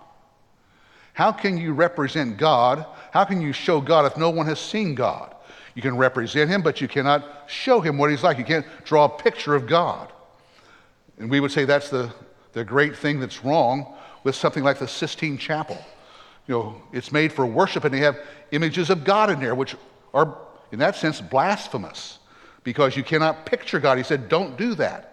How 1.12 1.32
can 1.32 1.59
you 1.59 1.73
represent 1.73 2.37
God? 2.38 2.87
How 3.12 3.25
can 3.25 3.40
you 3.40 3.52
show 3.52 3.80
God 3.80 4.06
if 4.06 4.16
no 4.16 4.30
one 4.30 4.47
has 4.47 4.59
seen 4.59 4.94
God? 4.94 5.35
You 5.75 5.82
can 5.82 5.97
represent 5.97 6.50
him, 6.50 6.62
but 6.62 6.80
you 6.80 6.88
cannot 6.88 7.44
show 7.47 7.80
him 7.80 7.99
what 7.99 8.11
he's 8.11 8.23
like. 8.23 8.38
You 8.38 8.44
can't 8.44 8.66
draw 8.85 9.04
a 9.04 9.09
picture 9.09 9.54
of 9.54 9.66
God. 9.66 10.12
And 11.18 11.30
we 11.30 11.40
would 11.40 11.52
say 11.52 11.64
that's 11.64 11.90
the, 11.90 12.12
the 12.52 12.64
great 12.64 12.97
thing 12.97 13.20
that's 13.20 13.44
wrong 13.44 13.94
with 14.25 14.35
something 14.35 14.64
like 14.64 14.78
the 14.78 14.88
Sistine 14.88 15.38
Chapel. 15.38 15.78
You 16.47 16.54
know, 16.54 16.82
it's 16.92 17.12
made 17.12 17.32
for 17.32 17.47
worship 17.47 17.85
and 17.85 17.94
they 17.94 17.99
have 17.99 18.18
images 18.50 18.90
of 18.90 19.04
God 19.04 19.30
in 19.30 19.38
there, 19.38 19.54
which 19.54 19.76
are, 20.12 20.37
in 20.73 20.78
that 20.80 20.97
sense, 20.97 21.20
blasphemous 21.20 22.18
because 22.64 22.97
you 22.97 23.04
cannot 23.04 23.47
picture 23.47 23.78
God. 23.78 23.99
He 23.99 24.04
said, 24.04 24.28
don't 24.28 24.56
do 24.56 24.75
that 24.76 25.10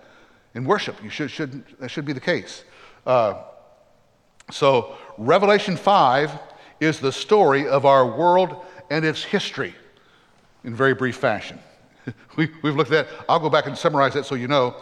in 0.58 0.66
worship. 0.66 1.02
You 1.04 1.10
should, 1.10 1.30
should 1.30 1.64
that 1.80 1.90
should 1.90 2.04
be 2.04 2.14
the 2.14 2.20
case. 2.20 2.64
Uh, 3.06 3.44
so, 4.52 4.98
Revelation 5.18 5.78
5 5.78 6.32
is 6.80 7.00
the 7.00 7.12
story 7.12 7.68
of 7.68 7.86
our 7.86 8.06
world 8.06 8.66
and 8.90 9.06
its 9.06 9.24
history 9.24 9.76
in 10.64 10.76
very 10.76 10.96
brief 10.96 11.16
fashion. 11.16 11.60
we, 12.38 12.48
have 12.64 12.76
looked 12.76 12.92
at 12.92 13.08
that. 13.08 13.26
I'll 13.30 13.40
go 13.40 13.50
back 13.50 13.68
and 13.68 13.78
summarize 13.78 14.14
that 14.16 14.26
so 14.26 14.36
you 14.36 14.48
know. 14.48 14.76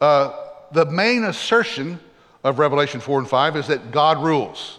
Uh, 0.00 0.32
the 0.72 0.86
main 0.86 1.24
assertion 1.24 1.98
of 2.44 2.58
Revelation 2.58 3.00
4 3.00 3.18
and 3.18 3.28
5 3.28 3.56
is 3.56 3.66
that 3.66 3.90
God 3.90 4.22
rules. 4.22 4.78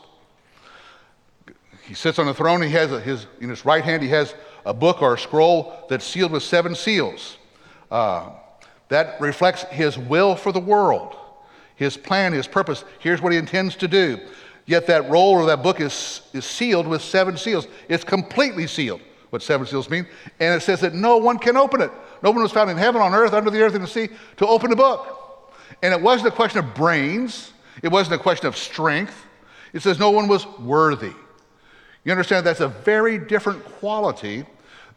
He 1.83 1.93
sits 1.93 2.19
on 2.19 2.27
a 2.27 2.33
throne, 2.33 2.61
he 2.61 2.69
has 2.69 2.91
a, 2.91 3.01
his, 3.01 3.27
in 3.41 3.49
his 3.49 3.65
right 3.65 3.83
hand, 3.83 4.01
he 4.01 4.09
has 4.09 4.33
a 4.65 4.73
book 4.73 5.01
or 5.01 5.15
a 5.15 5.19
scroll 5.19 5.85
that's 5.89 6.05
sealed 6.05 6.31
with 6.31 6.43
seven 6.43 6.73
seals. 6.73 7.37
Uh, 7.91 8.29
that 8.89 9.19
reflects 9.19 9.63
his 9.63 9.97
will 9.97 10.35
for 10.35 10.51
the 10.51 10.59
world, 10.59 11.15
his 11.75 11.97
plan, 11.97 12.33
his 12.33 12.47
purpose. 12.47 12.83
Here's 12.99 13.21
what 13.21 13.31
he 13.31 13.37
intends 13.37 13.75
to 13.77 13.87
do. 13.87 14.19
Yet 14.65 14.87
that 14.87 15.09
roll 15.09 15.31
or 15.31 15.45
that 15.47 15.63
book 15.63 15.79
is, 15.79 16.21
is 16.33 16.45
sealed 16.45 16.87
with 16.87 17.01
seven 17.01 17.37
seals. 17.37 17.67
It's 17.87 18.03
completely 18.03 18.67
sealed, 18.67 19.01
what 19.29 19.41
seven 19.41 19.65
seals 19.65 19.89
mean. 19.89 20.05
And 20.39 20.55
it 20.55 20.63
says 20.63 20.81
that 20.81 20.93
no 20.93 21.17
one 21.17 21.37
can 21.39 21.55
open 21.55 21.81
it. 21.81 21.91
No 22.21 22.31
one 22.31 22.41
was 22.41 22.51
found 22.51 22.69
in 22.69 22.77
heaven, 22.77 23.01
on 23.01 23.13
earth, 23.13 23.33
under 23.33 23.49
the 23.49 23.61
earth, 23.61 23.75
in 23.75 23.81
the 23.81 23.87
sea 23.87 24.09
to 24.37 24.47
open 24.47 24.69
the 24.69 24.75
book. 24.75 25.53
And 25.81 25.93
it 25.93 26.01
wasn't 26.01 26.29
a 26.29 26.35
question 26.35 26.59
of 26.59 26.73
brains, 26.73 27.53
it 27.81 27.89
wasn't 27.89 28.19
a 28.19 28.23
question 28.23 28.47
of 28.47 28.57
strength. 28.57 29.25
It 29.73 29.81
says 29.81 29.99
no 29.99 30.09
one 30.09 30.27
was 30.27 30.47
worthy. 30.59 31.13
You 32.03 32.11
understand 32.11 32.45
that's 32.45 32.61
a 32.61 32.69
very 32.69 33.17
different 33.17 33.63
quality 33.63 34.45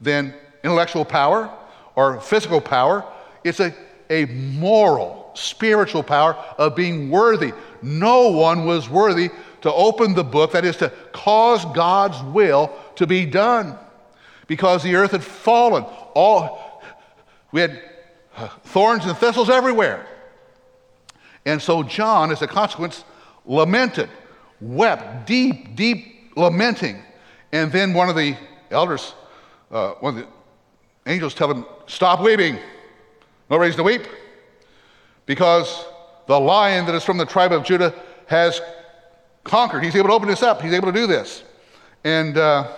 than 0.01 0.33
intellectual 0.65 1.05
power 1.05 1.53
or 1.97 2.21
physical 2.21 2.61
power. 2.61 3.05
It's 3.45 3.61
a, 3.61 3.75
a 4.09 4.27
moral, 4.27 5.31
spiritual 5.35 6.03
power 6.03 6.35
of 6.59 6.77
being 6.77 7.11
worthy. 7.11 7.53
No 7.83 8.29
one 8.29 8.67
was 8.67 8.89
worthy 8.89 9.31
to 9.63 9.73
open 9.73 10.15
the 10.15 10.25
book, 10.25 10.53
that 10.53 10.65
is, 10.65 10.77
to 10.79 10.91
cause 11.13 11.65
God's 11.67 12.23
will 12.33 12.73
to 12.97 13.07
be 13.07 13.27
done. 13.27 13.77
Because 14.47 14.83
the 14.83 14.97
earth 14.97 15.13
had 15.13 15.23
fallen. 15.23 15.85
All, 16.15 16.83
we 17.53 17.61
had 17.61 17.81
thorns 18.65 19.05
and 19.05 19.17
thistles 19.17 19.49
everywhere. 19.49 20.07
And 21.47 21.61
so 21.61 21.83
John, 21.83 22.31
as 22.31 22.43
a 22.43 22.47
consequence, 22.47 23.05
lamented, 23.47 24.09
wept, 24.61 25.27
deep, 25.27 25.77
deep 25.77 26.33
lamenting. 26.37 27.03
And 27.53 27.73
then 27.73 27.95
one 27.95 28.09
of 28.09 28.17
the 28.17 28.37
elders, 28.71 29.15
uh, 29.71 29.93
one 30.01 30.19
of 30.19 30.25
the 30.25 31.11
angels 31.11 31.35
tell 31.35 31.51
him, 31.51 31.65
Stop 31.87 32.21
weeping. 32.21 32.59
No 33.51 33.57
reason 33.57 33.79
to 33.79 33.83
weep. 33.83 34.07
Because 35.27 35.85
the 36.27 36.39
lion 36.39 36.87
that 36.87 36.95
is 36.95 37.05
from 37.05 37.19
the 37.19 37.27
tribe 37.27 37.53
of 37.53 37.65
Judah 37.65 37.93
has 38.27 38.61
conquered. 39.43 39.83
He's 39.83 39.97
able 39.97 40.09
to 40.09 40.15
open 40.15 40.29
this 40.29 40.43
up, 40.43 40.63
he's 40.63 40.73
able 40.73 40.87
to 40.87 40.99
do 40.99 41.07
this. 41.07 41.43
And 42.05 42.39
uh, 42.39 42.69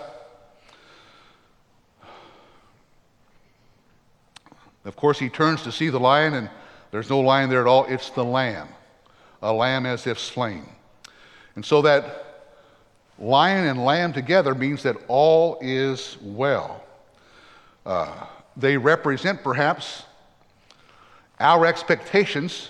of 4.83 4.95
course, 4.95 5.19
he 5.19 5.29
turns 5.29 5.61
to 5.61 5.71
see 5.71 5.89
the 5.89 5.99
lion, 5.99 6.33
and 6.33 6.49
there's 6.91 7.09
no 7.09 7.19
lion 7.19 7.49
there 7.49 7.61
at 7.61 7.67
all. 7.67 7.85
It's 7.85 8.09
the 8.09 8.25
lamb, 8.25 8.67
a 9.41 9.53
lamb 9.53 9.85
as 9.85 10.07
if 10.07 10.19
slain. 10.19 10.65
And 11.55 11.63
so 11.63 11.83
that 11.83 12.47
lion 13.19 13.67
and 13.67 13.85
lamb 13.85 14.11
together 14.11 14.55
means 14.55 14.83
that 14.83 14.97
all 15.07 15.59
is 15.61 16.17
well. 16.21 16.83
Uh, 17.85 18.25
they 18.57 18.77
represent 18.77 19.43
perhaps 19.43 20.03
our 21.43 21.65
expectations 21.65 22.69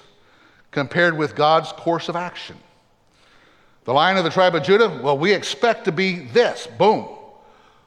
compared 0.72 1.18
with 1.18 1.36
God's 1.36 1.72
course 1.72 2.10
of 2.10 2.15
action. 2.15 2.58
The 3.86 3.94
lion 3.94 4.18
of 4.18 4.24
the 4.24 4.30
tribe 4.30 4.56
of 4.56 4.63
Judah, 4.63 4.89
well, 5.03 5.18
we 5.18 5.34
expect 5.34 5.86
to 5.86 5.92
be 5.92 6.20
this, 6.25 6.68
boom. 6.77 7.08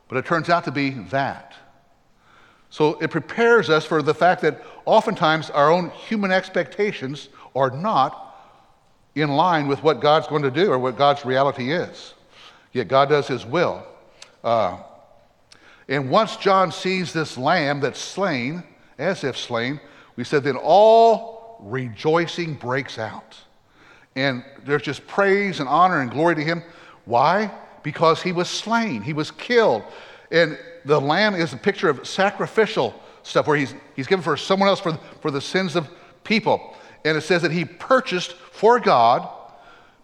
But 0.09 0.19
it 0.19 0.27
turns 0.27 0.49
out 0.49 0.65
to 0.65 0.71
be 0.71 0.91
that. 1.11 1.55
So 2.71 2.99
it 3.01 3.11
prepares 3.11 3.71
us 3.71 3.85
for 3.85 4.03
the 4.03 4.15
fact 4.15 4.43
that 4.43 4.63
oftentimes 4.85 5.51
our 5.51 5.71
own 5.71 5.91
human 5.91 6.31
expectations 6.31 7.29
are 7.55 7.71
not 7.71 8.23
in 9.15 9.31
line 9.31 9.67
with 9.67 9.83
what 9.83 10.01
God's 10.01 10.27
going 10.27 10.43
to 10.43 10.51
do 10.51 10.71
or 10.71 10.79
what 10.79 10.97
God's 10.97 11.25
reality 11.25 11.73
is. 11.73 12.15
Yet 12.73 12.89
God 12.89 13.09
does 13.09 13.27
his 13.27 13.47
will. 13.47 13.85
Uh, 14.45 14.79
and 15.89 16.11
once 16.11 16.37
John 16.37 16.71
sees 16.71 17.13
this 17.13 17.39
lamb 17.39 17.81
that's 17.81 17.99
slain, 17.99 18.63
as 18.99 19.25
if 19.25 19.37
slain, 19.37 19.81
we 20.17 20.25
said 20.25 20.43
then 20.43 20.57
all 20.57 21.59
rejoicing 21.61 22.55
breaks 22.55 22.99
out. 22.99 23.37
And 24.15 24.43
there's 24.65 24.83
just 24.83 25.07
praise 25.07 25.61
and 25.61 25.69
honor 25.69 26.01
and 26.01 26.11
glory 26.11 26.35
to 26.37 26.43
him. 26.43 26.63
Why? 27.05 27.51
Because 27.83 28.23
he 28.23 28.33
was 28.33 28.49
slain, 28.49 29.03
he 29.03 29.13
was 29.13 29.31
killed. 29.31 29.83
And 30.31 30.59
the 30.85 31.01
lamb 31.01 31.35
is 31.35 31.53
a 31.53 31.57
picture 31.57 31.89
of 31.89 32.07
sacrificial 32.07 33.01
stuff 33.23 33.47
where 33.47 33.57
he's, 33.57 33.75
he's 33.95 34.07
given 34.07 34.23
for 34.23 34.37
someone 34.37 34.69
else 34.69 34.81
for, 34.81 34.99
for 35.21 35.31
the 35.31 35.41
sins 35.41 35.77
of 35.77 35.89
people. 36.25 36.75
And 37.05 37.17
it 37.17 37.21
says 37.21 37.43
that 37.43 37.53
he 37.53 37.65
purchased 37.65 38.33
for 38.33 38.81
God 38.81 39.29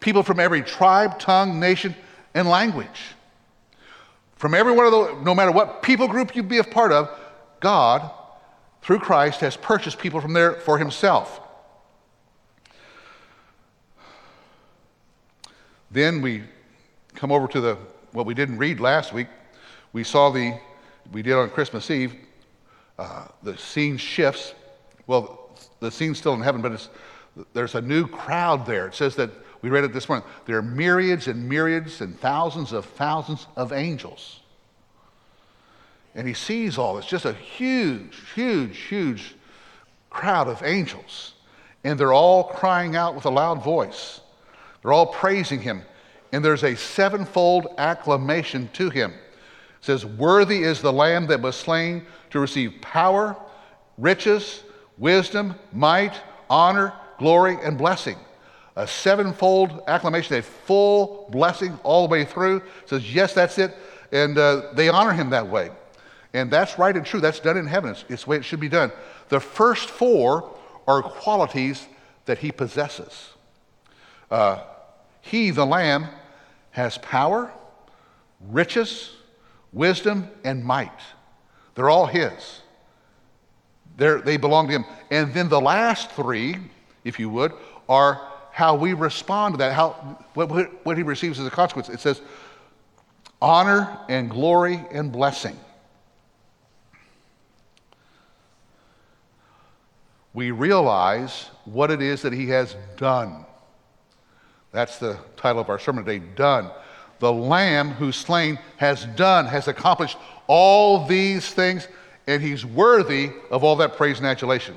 people 0.02 0.22
from 0.22 0.40
every 0.40 0.62
tribe, 0.62 1.18
tongue, 1.18 1.58
nation, 1.58 1.94
and 2.34 2.48
language. 2.48 3.14
From 4.36 4.54
every 4.54 4.72
one 4.72 4.84
of 4.84 4.92
those, 4.92 5.24
no 5.24 5.34
matter 5.34 5.52
what 5.52 5.82
people 5.82 6.08
group 6.08 6.34
you 6.34 6.42
be 6.42 6.58
a 6.58 6.64
part 6.64 6.92
of, 6.92 7.08
God, 7.60 8.10
through 8.82 8.98
Christ, 8.98 9.40
has 9.40 9.56
purchased 9.56 9.98
people 9.98 10.20
from 10.20 10.32
there 10.32 10.54
for 10.54 10.78
himself. 10.78 11.40
Then 15.90 16.22
we 16.22 16.42
come 17.14 17.30
over 17.30 17.46
to 17.48 17.60
the 17.60 17.78
what 18.12 18.26
we 18.26 18.34
didn't 18.34 18.58
read 18.58 18.80
last 18.80 19.12
week. 19.12 19.28
We 19.92 20.04
saw 20.04 20.30
the 20.30 20.58
we 21.12 21.22
did 21.22 21.34
on 21.34 21.50
Christmas 21.50 21.90
Eve. 21.90 22.14
Uh, 22.98 23.26
the 23.42 23.56
scene 23.56 23.96
shifts. 23.96 24.54
Well, 25.06 25.50
the 25.80 25.90
scene's 25.90 26.18
still 26.18 26.34
in 26.34 26.40
heaven, 26.40 26.62
but 26.62 26.88
there's 27.52 27.74
a 27.74 27.80
new 27.80 28.06
crowd 28.06 28.66
there. 28.66 28.86
It 28.86 28.94
says 28.94 29.16
that 29.16 29.30
we 29.62 29.70
read 29.70 29.84
it 29.84 29.92
this 29.92 30.08
morning. 30.08 30.26
There 30.46 30.58
are 30.58 30.62
myriads 30.62 31.28
and 31.28 31.48
myriads 31.48 32.00
and 32.00 32.18
thousands 32.20 32.72
of 32.72 32.84
thousands 32.84 33.46
of 33.56 33.72
angels. 33.72 34.41
And 36.14 36.28
he 36.28 36.34
sees 36.34 36.76
all 36.78 36.96
this, 36.96 37.06
just 37.06 37.24
a 37.24 37.32
huge, 37.32 38.16
huge, 38.34 38.78
huge 38.78 39.34
crowd 40.10 40.48
of 40.48 40.62
angels. 40.62 41.34
And 41.84 41.98
they're 41.98 42.12
all 42.12 42.44
crying 42.44 42.96
out 42.96 43.14
with 43.14 43.24
a 43.24 43.30
loud 43.30 43.64
voice. 43.64 44.20
They're 44.82 44.92
all 44.92 45.06
praising 45.06 45.60
him. 45.60 45.82
And 46.32 46.44
there's 46.44 46.64
a 46.64 46.76
sevenfold 46.76 47.68
acclamation 47.78 48.68
to 48.74 48.88
him 48.90 49.10
It 49.10 49.18
says, 49.80 50.04
Worthy 50.04 50.62
is 50.62 50.80
the 50.80 50.92
Lamb 50.92 51.26
that 51.28 51.40
was 51.40 51.56
slain 51.56 52.06
to 52.30 52.40
receive 52.40 52.80
power, 52.80 53.36
riches, 53.98 54.62
wisdom, 54.98 55.54
might, 55.72 56.14
honor, 56.48 56.92
glory, 57.18 57.58
and 57.62 57.76
blessing. 57.78 58.16
a 58.76 58.86
sevenfold 58.86 59.82
acclamation, 59.86 60.36
a 60.36 60.42
full 60.42 61.28
blessing 61.30 61.78
all 61.82 62.06
the 62.06 62.12
way 62.12 62.24
through. 62.24 62.62
Says, 62.86 63.14
yes, 63.14 63.34
that's 63.34 63.58
it. 63.58 63.76
And 64.12 64.38
uh, 64.38 64.72
they 64.74 64.88
honor 64.88 65.12
him 65.12 65.30
that 65.30 65.46
way. 65.46 65.70
And 66.34 66.50
that's 66.50 66.78
right 66.78 66.96
and 66.96 67.04
true. 67.04 67.20
That's 67.20 67.40
done 67.40 67.56
in 67.56 67.66
heaven. 67.66 67.90
It's, 67.90 68.04
it's 68.08 68.24
the 68.24 68.30
way 68.30 68.36
it 68.36 68.44
should 68.44 68.60
be 68.60 68.68
done. 68.68 68.92
The 69.28 69.40
first 69.40 69.88
four 69.88 70.54
are 70.86 71.02
qualities 71.02 71.86
that 72.24 72.38
he 72.38 72.52
possesses. 72.52 73.30
Uh, 74.30 74.62
he, 75.20 75.50
the 75.50 75.66
Lamb, 75.66 76.08
has 76.70 76.98
power, 76.98 77.52
riches, 78.48 79.10
wisdom, 79.72 80.28
and 80.42 80.64
might. 80.64 80.90
They're 81.74 81.90
all 81.90 82.06
his. 82.06 82.60
They're, 83.96 84.20
they 84.20 84.38
belong 84.38 84.68
to 84.68 84.72
him. 84.72 84.84
And 85.10 85.34
then 85.34 85.48
the 85.48 85.60
last 85.60 86.10
three, 86.12 86.56
if 87.04 87.18
you 87.18 87.28
would, 87.30 87.52
are 87.88 88.28
how 88.50 88.74
we 88.74 88.94
respond 88.94 89.54
to 89.54 89.58
that, 89.58 89.72
how, 89.72 89.90
what, 90.34 90.50
what 90.84 90.96
he 90.96 91.02
receives 91.02 91.38
as 91.38 91.46
a 91.46 91.50
consequence. 91.50 91.88
It 91.88 92.00
says, 92.00 92.20
honor 93.40 93.98
and 94.08 94.30
glory 94.30 94.84
and 94.90 95.12
blessing. 95.12 95.58
We 100.34 100.50
realize 100.50 101.50
what 101.64 101.90
it 101.90 102.00
is 102.00 102.22
that 102.22 102.32
he 102.32 102.48
has 102.48 102.76
done. 102.96 103.44
That's 104.72 104.98
the 104.98 105.18
title 105.36 105.60
of 105.60 105.68
our 105.68 105.78
sermon 105.78 106.04
today 106.04 106.24
done. 106.34 106.70
The 107.18 107.32
Lamb 107.32 107.90
who's 107.90 108.16
slain 108.16 108.58
has 108.78 109.04
done, 109.04 109.46
has 109.46 109.68
accomplished 109.68 110.16
all 110.46 111.06
these 111.06 111.52
things, 111.52 111.86
and 112.26 112.42
he's 112.42 112.64
worthy 112.64 113.30
of 113.50 113.62
all 113.62 113.76
that 113.76 113.96
praise 113.96 114.18
and 114.18 114.26
adulation. 114.26 114.76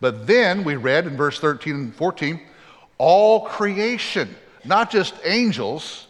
But 0.00 0.26
then 0.26 0.64
we 0.64 0.76
read 0.76 1.06
in 1.06 1.16
verse 1.16 1.38
13 1.38 1.74
and 1.74 1.94
14 1.94 2.40
all 2.98 3.46
creation, 3.46 4.34
not 4.64 4.90
just 4.90 5.14
angels 5.24 6.06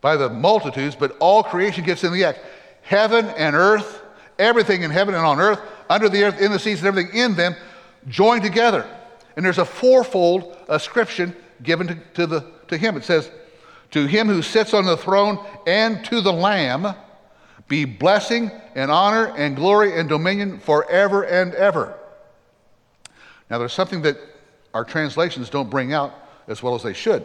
by 0.00 0.16
the 0.16 0.28
multitudes, 0.28 0.94
but 0.94 1.16
all 1.18 1.42
creation 1.42 1.84
gets 1.84 2.04
in 2.04 2.12
the 2.12 2.24
act. 2.24 2.40
Heaven 2.82 3.26
and 3.30 3.56
earth, 3.56 4.02
everything 4.38 4.82
in 4.82 4.90
heaven 4.90 5.14
and 5.14 5.24
on 5.24 5.40
earth, 5.40 5.60
under 5.88 6.08
the 6.08 6.22
earth, 6.22 6.40
in 6.40 6.52
the 6.52 6.58
seas, 6.58 6.78
and 6.78 6.88
everything 6.88 7.16
in 7.18 7.34
them, 7.34 7.56
joined 8.08 8.42
together. 8.42 8.86
And 9.36 9.44
there's 9.44 9.58
a 9.58 9.64
fourfold 9.64 10.56
ascription 10.68 11.34
given 11.62 11.86
to, 11.88 11.94
to, 12.14 12.26
the, 12.26 12.46
to 12.68 12.76
him. 12.76 12.96
It 12.96 13.04
says, 13.04 13.30
To 13.92 14.06
him 14.06 14.28
who 14.28 14.42
sits 14.42 14.74
on 14.74 14.84
the 14.84 14.96
throne 14.96 15.44
and 15.66 16.04
to 16.06 16.20
the 16.20 16.32
Lamb 16.32 16.94
be 17.68 17.84
blessing 17.84 18.50
and 18.74 18.90
honor 18.90 19.32
and 19.36 19.54
glory 19.54 19.98
and 19.98 20.08
dominion 20.08 20.58
forever 20.58 21.22
and 21.22 21.54
ever. 21.54 21.96
Now, 23.48 23.58
there's 23.58 23.72
something 23.72 24.02
that 24.02 24.16
our 24.74 24.84
translations 24.84 25.50
don't 25.50 25.70
bring 25.70 25.92
out 25.92 26.14
as 26.48 26.62
well 26.62 26.74
as 26.74 26.82
they 26.82 26.92
should. 26.92 27.24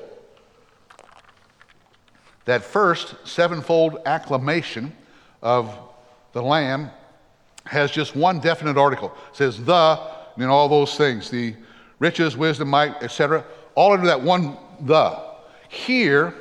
That 2.45 2.63
first 2.63 3.15
sevenfold 3.23 3.99
acclamation 4.05 4.95
of 5.41 5.75
the 6.33 6.41
Lamb 6.41 6.91
has 7.65 7.89
just 7.89 8.15
one 8.15 8.39
definite 8.39 8.77
article. 8.77 9.11
It 9.31 9.35
says 9.35 9.63
the, 9.63 9.99
and 10.35 10.45
all 10.45 10.67
those 10.69 10.95
things, 10.95 11.29
the 11.29 11.55
riches, 11.99 12.35
wisdom, 12.35 12.69
might, 12.69 13.01
etc., 13.01 13.43
all 13.75 13.93
under 13.93 14.07
that 14.07 14.21
one 14.21 14.57
the. 14.81 15.23
Here, 15.69 16.33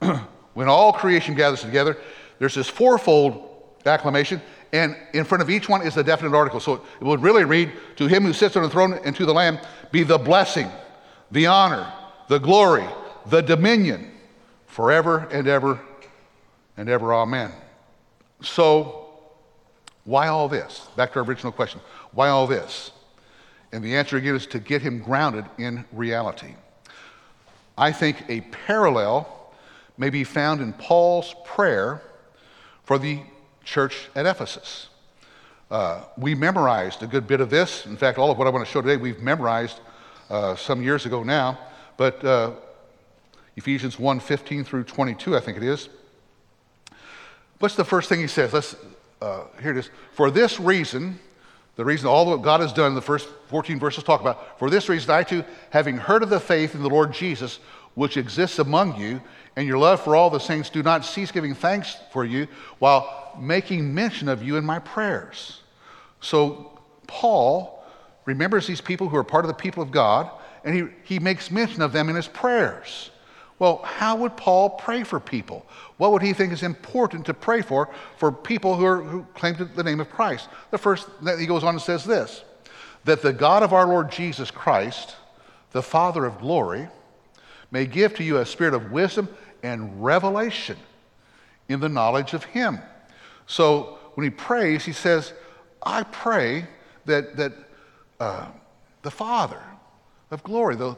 when 0.54 0.68
all 0.68 0.92
creation 0.92 1.34
gathers 1.34 1.62
together, 1.62 1.96
there's 2.38 2.54
this 2.54 2.68
fourfold 2.68 3.48
acclamation, 3.86 4.40
and 4.72 4.96
in 5.12 5.24
front 5.24 5.42
of 5.42 5.50
each 5.50 5.68
one 5.68 5.82
is 5.82 5.96
a 5.96 6.04
definite 6.04 6.36
article. 6.36 6.60
So 6.60 6.74
it 7.00 7.04
would 7.04 7.22
really 7.22 7.44
read, 7.44 7.72
To 7.96 8.06
him 8.06 8.24
who 8.24 8.32
sits 8.32 8.56
on 8.56 8.62
the 8.62 8.70
throne 8.70 8.98
and 9.04 9.14
to 9.16 9.26
the 9.26 9.34
Lamb 9.34 9.58
be 9.90 10.02
the 10.02 10.18
blessing, 10.18 10.70
the 11.30 11.46
honor, 11.46 11.92
the 12.28 12.38
glory, 12.38 12.86
the 13.26 13.40
dominion, 13.40 14.10
forever 14.66 15.28
and 15.30 15.48
ever 15.48 15.80
and 16.76 16.88
ever. 16.88 17.12
Amen. 17.12 17.52
So, 18.42 19.10
why 20.04 20.28
all 20.28 20.48
this? 20.48 20.88
Back 20.96 21.12
to 21.12 21.18
our 21.18 21.24
original 21.24 21.52
question. 21.52 21.80
Why 22.12 22.28
all 22.28 22.46
this? 22.46 22.92
And 23.72 23.84
the 23.84 23.96
answer 23.96 24.16
again 24.16 24.34
is 24.34 24.46
to 24.48 24.58
get 24.58 24.82
him 24.82 25.00
grounded 25.00 25.44
in 25.58 25.84
reality. 25.92 26.54
I 27.78 27.92
think 27.92 28.24
a 28.28 28.40
parallel 28.40 29.54
may 29.96 30.10
be 30.10 30.24
found 30.24 30.60
in 30.60 30.72
Paul's 30.72 31.34
prayer 31.44 32.02
for 32.84 32.98
the 32.98 33.20
church 33.64 34.08
at 34.14 34.26
Ephesus. 34.26 34.88
Uh, 35.70 36.02
we 36.16 36.34
memorized 36.34 37.02
a 37.02 37.06
good 37.06 37.28
bit 37.28 37.40
of 37.40 37.48
this. 37.48 37.86
In 37.86 37.96
fact, 37.96 38.18
all 38.18 38.30
of 38.30 38.38
what 38.38 38.46
I 38.46 38.50
want 38.50 38.66
to 38.66 38.70
show 38.70 38.82
today, 38.82 38.96
we've 38.96 39.20
memorized 39.20 39.78
uh, 40.28 40.56
some 40.56 40.82
years 40.82 41.06
ago 41.06 41.22
now. 41.22 41.58
But 41.96 42.24
uh, 42.24 42.52
Ephesians 43.56 43.98
1 43.98 44.20
15 44.20 44.64
through 44.64 44.84
22, 44.84 45.36
I 45.36 45.40
think 45.40 45.56
it 45.56 45.62
is. 45.62 45.88
What's 47.60 47.76
the 47.76 47.84
first 47.84 48.08
thing 48.08 48.20
he 48.20 48.26
says? 48.26 48.52
Let's, 48.52 48.74
uh, 49.20 49.44
here 49.60 49.72
it 49.72 49.76
is. 49.76 49.90
For 50.12 50.30
this 50.30 50.58
reason, 50.58 51.20
the 51.76 51.84
reason 51.84 52.08
all 52.08 52.30
that 52.32 52.42
God 52.42 52.60
has 52.60 52.72
done, 52.72 52.94
the 52.94 53.00
first 53.00 53.28
14 53.48 53.78
verses 53.78 54.04
talk 54.04 54.20
about, 54.20 54.58
for 54.58 54.70
this 54.70 54.88
reason, 54.88 55.10
I 55.10 55.22
too, 55.22 55.44
having 55.70 55.96
heard 55.96 56.22
of 56.22 56.30
the 56.30 56.40
faith 56.40 56.74
in 56.74 56.82
the 56.82 56.88
Lord 56.88 57.12
Jesus, 57.12 57.58
which 57.94 58.16
exists 58.16 58.58
among 58.58 59.00
you, 59.00 59.20
and 59.56 59.66
your 59.66 59.78
love 59.78 60.02
for 60.02 60.14
all 60.14 60.30
the 60.30 60.38
saints, 60.38 60.70
do 60.70 60.82
not 60.82 61.04
cease 61.04 61.30
giving 61.30 61.54
thanks 61.54 61.96
for 62.12 62.24
you 62.24 62.46
while 62.78 63.36
making 63.38 63.92
mention 63.94 64.28
of 64.28 64.42
you 64.42 64.56
in 64.56 64.64
my 64.64 64.78
prayers. 64.78 65.60
So, 66.20 66.78
Paul 67.06 67.84
remembers 68.24 68.66
these 68.66 68.80
people 68.80 69.08
who 69.08 69.16
are 69.16 69.24
part 69.24 69.44
of 69.44 69.48
the 69.48 69.54
people 69.54 69.82
of 69.82 69.90
God, 69.90 70.30
and 70.64 70.74
he, 70.74 70.84
he 71.04 71.18
makes 71.18 71.50
mention 71.50 71.82
of 71.82 71.92
them 71.92 72.08
in 72.08 72.16
his 72.16 72.28
prayers. 72.28 73.10
Well, 73.60 73.82
how 73.84 74.16
would 74.16 74.38
Paul 74.38 74.70
pray 74.70 75.04
for 75.04 75.20
people? 75.20 75.66
What 75.98 76.12
would 76.12 76.22
he 76.22 76.32
think 76.32 76.50
is 76.50 76.62
important 76.62 77.26
to 77.26 77.34
pray 77.34 77.60
for 77.60 77.90
for 78.16 78.32
people 78.32 78.74
who, 78.74 78.86
are, 78.86 79.02
who 79.02 79.22
claim 79.34 79.54
the 79.76 79.84
name 79.84 80.00
of 80.00 80.08
Christ? 80.08 80.48
The 80.70 80.78
first, 80.78 81.06
he 81.38 81.44
goes 81.44 81.62
on 81.62 81.74
and 81.74 81.82
says 81.82 82.04
this 82.04 82.42
that 83.04 83.22
the 83.22 83.32
God 83.32 83.62
of 83.62 83.72
our 83.72 83.86
Lord 83.86 84.10
Jesus 84.10 84.50
Christ, 84.50 85.14
the 85.72 85.82
Father 85.82 86.24
of 86.24 86.38
glory, 86.40 86.88
may 87.70 87.86
give 87.86 88.14
to 88.14 88.24
you 88.24 88.38
a 88.38 88.46
spirit 88.46 88.74
of 88.74 88.90
wisdom 88.90 89.28
and 89.62 90.02
revelation 90.02 90.76
in 91.68 91.80
the 91.80 91.88
knowledge 91.88 92.32
of 92.32 92.44
Him. 92.44 92.78
So 93.46 93.98
when 94.14 94.24
he 94.24 94.30
prays, 94.30 94.84
he 94.84 94.92
says, 94.92 95.32
I 95.82 96.02
pray 96.04 96.66
that, 97.04 97.36
that 97.36 97.52
uh, 98.18 98.46
the 99.02 99.10
Father, 99.10 99.62
of 100.30 100.42
glory, 100.42 100.76
the, 100.76 100.96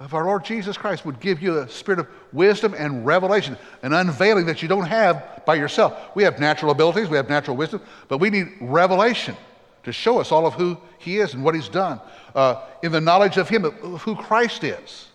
of 0.00 0.12
our 0.12 0.24
Lord 0.24 0.44
Jesus 0.44 0.76
Christ, 0.76 1.04
would 1.04 1.20
give 1.20 1.40
you 1.40 1.58
a 1.58 1.68
spirit 1.68 2.00
of 2.00 2.08
wisdom 2.32 2.74
and 2.76 3.06
revelation, 3.06 3.56
an 3.82 3.92
unveiling 3.92 4.46
that 4.46 4.60
you 4.60 4.68
don't 4.68 4.86
have 4.86 5.42
by 5.46 5.54
yourself. 5.54 6.14
We 6.14 6.24
have 6.24 6.40
natural 6.40 6.72
abilities, 6.72 7.08
we 7.08 7.16
have 7.16 7.28
natural 7.28 7.56
wisdom, 7.56 7.80
but 8.08 8.18
we 8.18 8.30
need 8.30 8.48
revelation 8.60 9.36
to 9.84 9.92
show 9.92 10.18
us 10.18 10.32
all 10.32 10.46
of 10.46 10.54
who 10.54 10.78
He 10.98 11.18
is 11.18 11.34
and 11.34 11.44
what 11.44 11.54
He's 11.54 11.68
done 11.68 12.00
uh, 12.34 12.62
in 12.82 12.90
the 12.90 13.00
knowledge 13.00 13.36
of 13.36 13.48
Him, 13.48 13.64
of 13.64 14.02
who 14.02 14.16
Christ 14.16 14.64
is, 14.64 15.08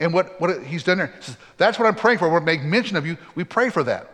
and 0.00 0.14
what, 0.14 0.40
what 0.40 0.64
He's 0.64 0.84
done 0.84 0.98
there. 0.98 1.12
That's 1.58 1.78
what 1.78 1.86
I'm 1.86 1.94
praying 1.94 2.18
for. 2.18 2.28
When 2.28 2.42
we 2.42 2.46
make 2.46 2.62
mention 2.62 2.96
of 2.96 3.06
you, 3.06 3.18
we 3.34 3.44
pray 3.44 3.68
for 3.68 3.82
that. 3.84 4.10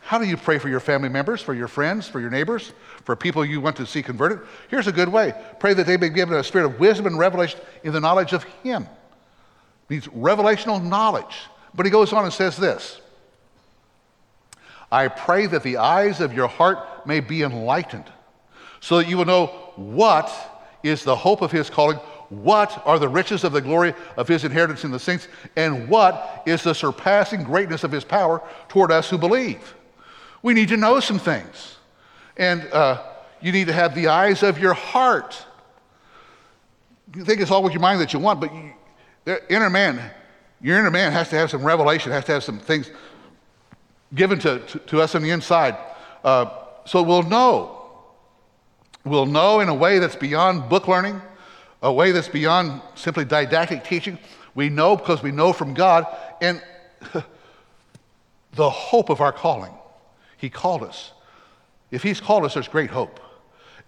How 0.00 0.18
do 0.18 0.24
you 0.24 0.36
pray 0.36 0.58
for 0.58 0.68
your 0.68 0.80
family 0.80 1.08
members, 1.08 1.40
for 1.40 1.54
your 1.54 1.68
friends, 1.68 2.08
for 2.08 2.20
your 2.20 2.30
neighbors, 2.30 2.72
for 3.04 3.14
people 3.14 3.44
you 3.44 3.60
want 3.60 3.76
to 3.76 3.86
see 3.86 4.02
converted? 4.02 4.40
Here's 4.68 4.86
a 4.86 4.92
good 4.92 5.08
way 5.08 5.34
pray 5.60 5.74
that 5.74 5.86
they 5.86 5.96
be 5.96 6.08
given 6.08 6.36
a 6.36 6.44
spirit 6.44 6.66
of 6.66 6.80
wisdom 6.80 7.06
and 7.06 7.18
revelation 7.18 7.60
in 7.84 7.92
the 7.92 8.00
knowledge 8.00 8.32
of 8.32 8.44
Him. 8.62 8.86
Means 9.90 10.06
revelational 10.06 10.82
knowledge. 10.82 11.36
But 11.74 11.84
he 11.84 11.92
goes 11.92 12.14
on 12.14 12.24
and 12.24 12.32
says 12.32 12.56
this 12.56 13.00
I 14.90 15.08
pray 15.08 15.46
that 15.46 15.62
the 15.62 15.76
eyes 15.76 16.20
of 16.20 16.32
your 16.32 16.48
heart 16.48 17.06
may 17.06 17.20
be 17.20 17.42
enlightened, 17.42 18.10
so 18.80 18.98
that 18.98 19.08
you 19.08 19.18
will 19.18 19.26
know 19.26 19.46
what 19.76 20.32
is 20.82 21.04
the 21.04 21.14
hope 21.14 21.42
of 21.42 21.52
His 21.52 21.68
calling, 21.68 21.98
what 22.28 22.82
are 22.86 22.98
the 22.98 23.08
riches 23.08 23.44
of 23.44 23.52
the 23.52 23.60
glory 23.60 23.94
of 24.16 24.26
His 24.26 24.44
inheritance 24.44 24.84
in 24.84 24.90
the 24.90 24.98
saints, 24.98 25.28
and 25.56 25.88
what 25.88 26.42
is 26.46 26.62
the 26.62 26.74
surpassing 26.74 27.44
greatness 27.44 27.84
of 27.84 27.92
His 27.92 28.04
power 28.04 28.42
toward 28.68 28.90
us 28.90 29.10
who 29.10 29.18
believe. 29.18 29.74
We 30.42 30.54
need 30.54 30.68
to 30.68 30.76
know 30.76 31.00
some 31.00 31.18
things. 31.18 31.76
And 32.36 32.62
uh, 32.72 33.02
you 33.40 33.52
need 33.52 33.66
to 33.66 33.72
have 33.72 33.94
the 33.94 34.08
eyes 34.08 34.42
of 34.42 34.58
your 34.58 34.72
heart. 34.72 35.44
You 37.14 37.24
think 37.24 37.40
it's 37.40 37.50
all 37.50 37.62
with 37.62 37.72
your 37.72 37.82
mind 37.82 38.00
that 38.00 38.12
you 38.12 38.18
want, 38.18 38.40
but 38.40 38.54
you, 38.54 38.72
the 39.24 39.52
inner 39.52 39.70
man, 39.70 40.10
your 40.60 40.78
inner 40.78 40.90
man 40.90 41.12
has 41.12 41.28
to 41.30 41.36
have 41.36 41.50
some 41.50 41.62
revelation, 41.62 42.12
has 42.12 42.24
to 42.26 42.32
have 42.32 42.44
some 42.44 42.58
things 42.58 42.90
given 44.14 44.38
to, 44.40 44.58
to, 44.60 44.78
to 44.78 45.00
us 45.00 45.14
on 45.14 45.22
the 45.22 45.30
inside. 45.30 45.76
Uh, 46.24 46.46
so 46.84 47.02
we'll 47.02 47.22
know. 47.22 47.76
We'll 49.04 49.26
know 49.26 49.60
in 49.60 49.68
a 49.68 49.74
way 49.74 49.98
that's 49.98 50.16
beyond 50.16 50.68
book 50.68 50.88
learning, 50.88 51.20
a 51.82 51.92
way 51.92 52.12
that's 52.12 52.28
beyond 52.28 52.82
simply 52.94 53.24
didactic 53.24 53.84
teaching. 53.84 54.18
We 54.54 54.68
know 54.68 54.96
because 54.96 55.22
we 55.22 55.30
know 55.30 55.52
from 55.52 55.74
God 55.74 56.06
and 56.40 56.62
the 58.52 58.70
hope 58.70 59.08
of 59.08 59.20
our 59.20 59.32
calling. 59.32 59.72
He 60.36 60.50
called 60.50 60.82
us. 60.82 61.12
If 61.90 62.02
He's 62.02 62.20
called 62.20 62.44
us, 62.44 62.54
there's 62.54 62.68
great 62.68 62.90
hope. 62.90 63.20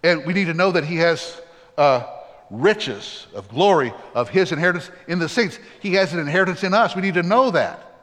And 0.03 0.25
we 0.25 0.33
need 0.33 0.45
to 0.45 0.53
know 0.53 0.71
that 0.71 0.83
He 0.83 0.97
has 0.97 1.39
uh, 1.77 2.05
riches 2.49 3.27
of 3.33 3.47
glory 3.49 3.93
of 4.13 4.29
his 4.29 4.51
inheritance 4.51 4.89
in 5.07 5.19
the 5.19 5.29
saints. 5.29 5.59
He 5.79 5.93
has 5.93 6.13
an 6.13 6.19
inheritance 6.19 6.63
in 6.63 6.73
us. 6.73 6.95
We 6.95 7.01
need 7.01 7.15
to 7.15 7.23
know 7.23 7.51
that. 7.51 7.93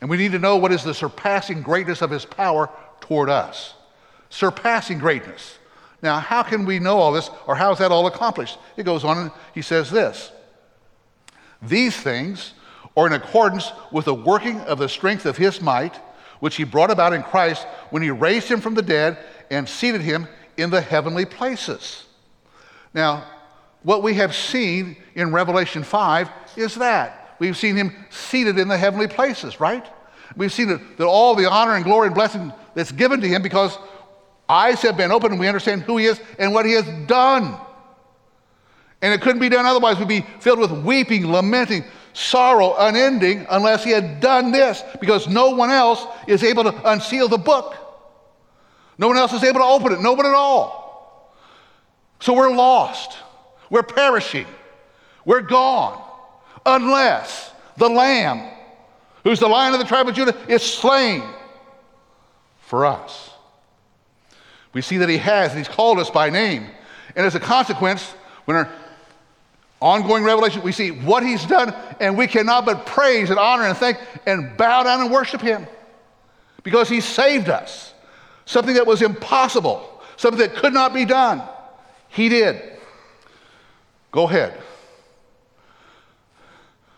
And 0.00 0.10
we 0.10 0.16
need 0.16 0.32
to 0.32 0.38
know 0.38 0.56
what 0.56 0.72
is 0.72 0.84
the 0.84 0.94
surpassing 0.94 1.62
greatness 1.62 2.02
of 2.02 2.10
his 2.10 2.24
power 2.24 2.68
toward 3.00 3.30
us. 3.30 3.74
Surpassing 4.28 4.98
greatness. 4.98 5.58
Now, 6.02 6.18
how 6.18 6.42
can 6.42 6.66
we 6.66 6.78
know 6.78 6.98
all 6.98 7.12
this, 7.12 7.30
or 7.46 7.56
how 7.56 7.72
is 7.72 7.78
that 7.78 7.90
all 7.90 8.06
accomplished? 8.06 8.58
It 8.76 8.82
goes 8.82 9.04
on 9.04 9.16
and 9.16 9.30
he 9.54 9.62
says 9.62 9.90
this 9.90 10.30
These 11.62 11.96
things 11.96 12.52
are 12.96 13.06
in 13.06 13.14
accordance 13.14 13.72
with 13.90 14.04
the 14.04 14.14
working 14.14 14.60
of 14.60 14.78
the 14.78 14.88
strength 14.88 15.24
of 15.24 15.36
his 15.36 15.62
might, 15.62 15.96
which 16.40 16.56
he 16.56 16.64
brought 16.64 16.90
about 16.90 17.14
in 17.14 17.22
Christ 17.22 17.66
when 17.90 18.02
he 18.02 18.10
raised 18.10 18.48
him 18.48 18.60
from 18.60 18.74
the 18.74 18.82
dead 18.82 19.18
and 19.50 19.68
seated 19.68 20.02
him 20.02 20.28
in 20.56 20.70
the 20.70 20.80
heavenly 20.80 21.24
places. 21.24 22.03
Now, 22.94 23.24
what 23.82 24.02
we 24.02 24.14
have 24.14 24.34
seen 24.34 24.96
in 25.14 25.32
Revelation 25.32 25.82
5 25.82 26.30
is 26.56 26.76
that. 26.76 27.36
We've 27.38 27.56
seen 27.56 27.76
him 27.76 27.92
seated 28.10 28.58
in 28.58 28.68
the 28.68 28.78
heavenly 28.78 29.08
places, 29.08 29.60
right? 29.60 29.84
We've 30.36 30.52
seen 30.52 30.68
that, 30.68 30.96
that 30.96 31.06
all 31.06 31.34
the 31.34 31.50
honor 31.50 31.74
and 31.74 31.84
glory 31.84 32.06
and 32.06 32.14
blessing 32.14 32.52
that's 32.74 32.92
given 32.92 33.20
to 33.20 33.28
him 33.28 33.42
because 33.42 33.76
eyes 34.48 34.80
have 34.82 34.96
been 34.96 35.12
opened 35.12 35.32
and 35.32 35.40
we 35.40 35.48
understand 35.48 35.82
who 35.82 35.96
he 35.96 36.06
is 36.06 36.20
and 36.38 36.54
what 36.54 36.64
he 36.64 36.72
has 36.72 36.86
done. 37.06 37.56
And 39.02 39.12
it 39.12 39.20
couldn't 39.20 39.40
be 39.40 39.48
done 39.48 39.66
otherwise. 39.66 39.98
We'd 39.98 40.08
be 40.08 40.24
filled 40.40 40.60
with 40.60 40.72
weeping, 40.84 41.30
lamenting, 41.30 41.84
sorrow 42.14 42.74
unending 42.78 43.46
unless 43.50 43.84
he 43.84 43.90
had 43.90 44.20
done 44.20 44.50
this 44.52 44.82
because 45.00 45.28
no 45.28 45.50
one 45.50 45.70
else 45.70 46.06
is 46.26 46.42
able 46.42 46.64
to 46.64 46.90
unseal 46.90 47.28
the 47.28 47.36
book. 47.36 47.76
No 48.96 49.08
one 49.08 49.16
else 49.16 49.32
is 49.32 49.42
able 49.42 49.60
to 49.60 49.66
open 49.66 49.92
it, 49.92 50.00
no 50.00 50.12
one 50.12 50.24
at 50.24 50.34
all. 50.34 50.83
So 52.24 52.32
we're 52.32 52.54
lost. 52.54 53.18
We're 53.68 53.82
perishing. 53.82 54.46
We're 55.26 55.42
gone 55.42 56.02
unless 56.64 57.52
the 57.76 57.90
Lamb, 57.90 58.50
who's 59.24 59.40
the 59.40 59.46
Lion 59.46 59.74
of 59.74 59.78
the 59.78 59.84
tribe 59.84 60.08
of 60.08 60.14
Judah, 60.14 60.34
is 60.48 60.62
slain 60.62 61.22
for 62.60 62.86
us. 62.86 63.28
We 64.72 64.80
see 64.80 64.96
that 64.96 65.10
he 65.10 65.18
has, 65.18 65.50
and 65.50 65.58
he's 65.58 65.68
called 65.68 65.98
us 65.98 66.08
by 66.08 66.30
name. 66.30 66.66
And 67.14 67.26
as 67.26 67.34
a 67.34 67.40
consequence, 67.40 68.14
when 68.46 68.56
our 68.56 68.72
ongoing 69.82 70.24
revelation, 70.24 70.62
we 70.62 70.72
see 70.72 70.92
what 70.92 71.22
he's 71.22 71.44
done, 71.44 71.74
and 72.00 72.16
we 72.16 72.26
cannot 72.26 72.64
but 72.64 72.86
praise 72.86 73.28
and 73.28 73.38
honor 73.38 73.64
and 73.64 73.76
thank 73.76 73.98
and 74.24 74.56
bow 74.56 74.84
down 74.84 75.02
and 75.02 75.12
worship 75.12 75.42
him 75.42 75.66
because 76.62 76.88
he 76.88 77.02
saved 77.02 77.50
us. 77.50 77.92
Something 78.46 78.76
that 78.76 78.86
was 78.86 79.02
impossible, 79.02 80.02
something 80.16 80.40
that 80.40 80.56
could 80.56 80.72
not 80.72 80.94
be 80.94 81.04
done. 81.04 81.42
He 82.14 82.28
did. 82.28 82.62
Go 84.12 84.28
ahead. 84.28 84.60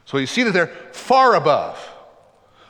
So 0.05 0.19
you 0.19 0.27
see 0.27 0.43
that 0.43 0.53
they're 0.53 0.75
far 0.93 1.35
above. 1.35 1.79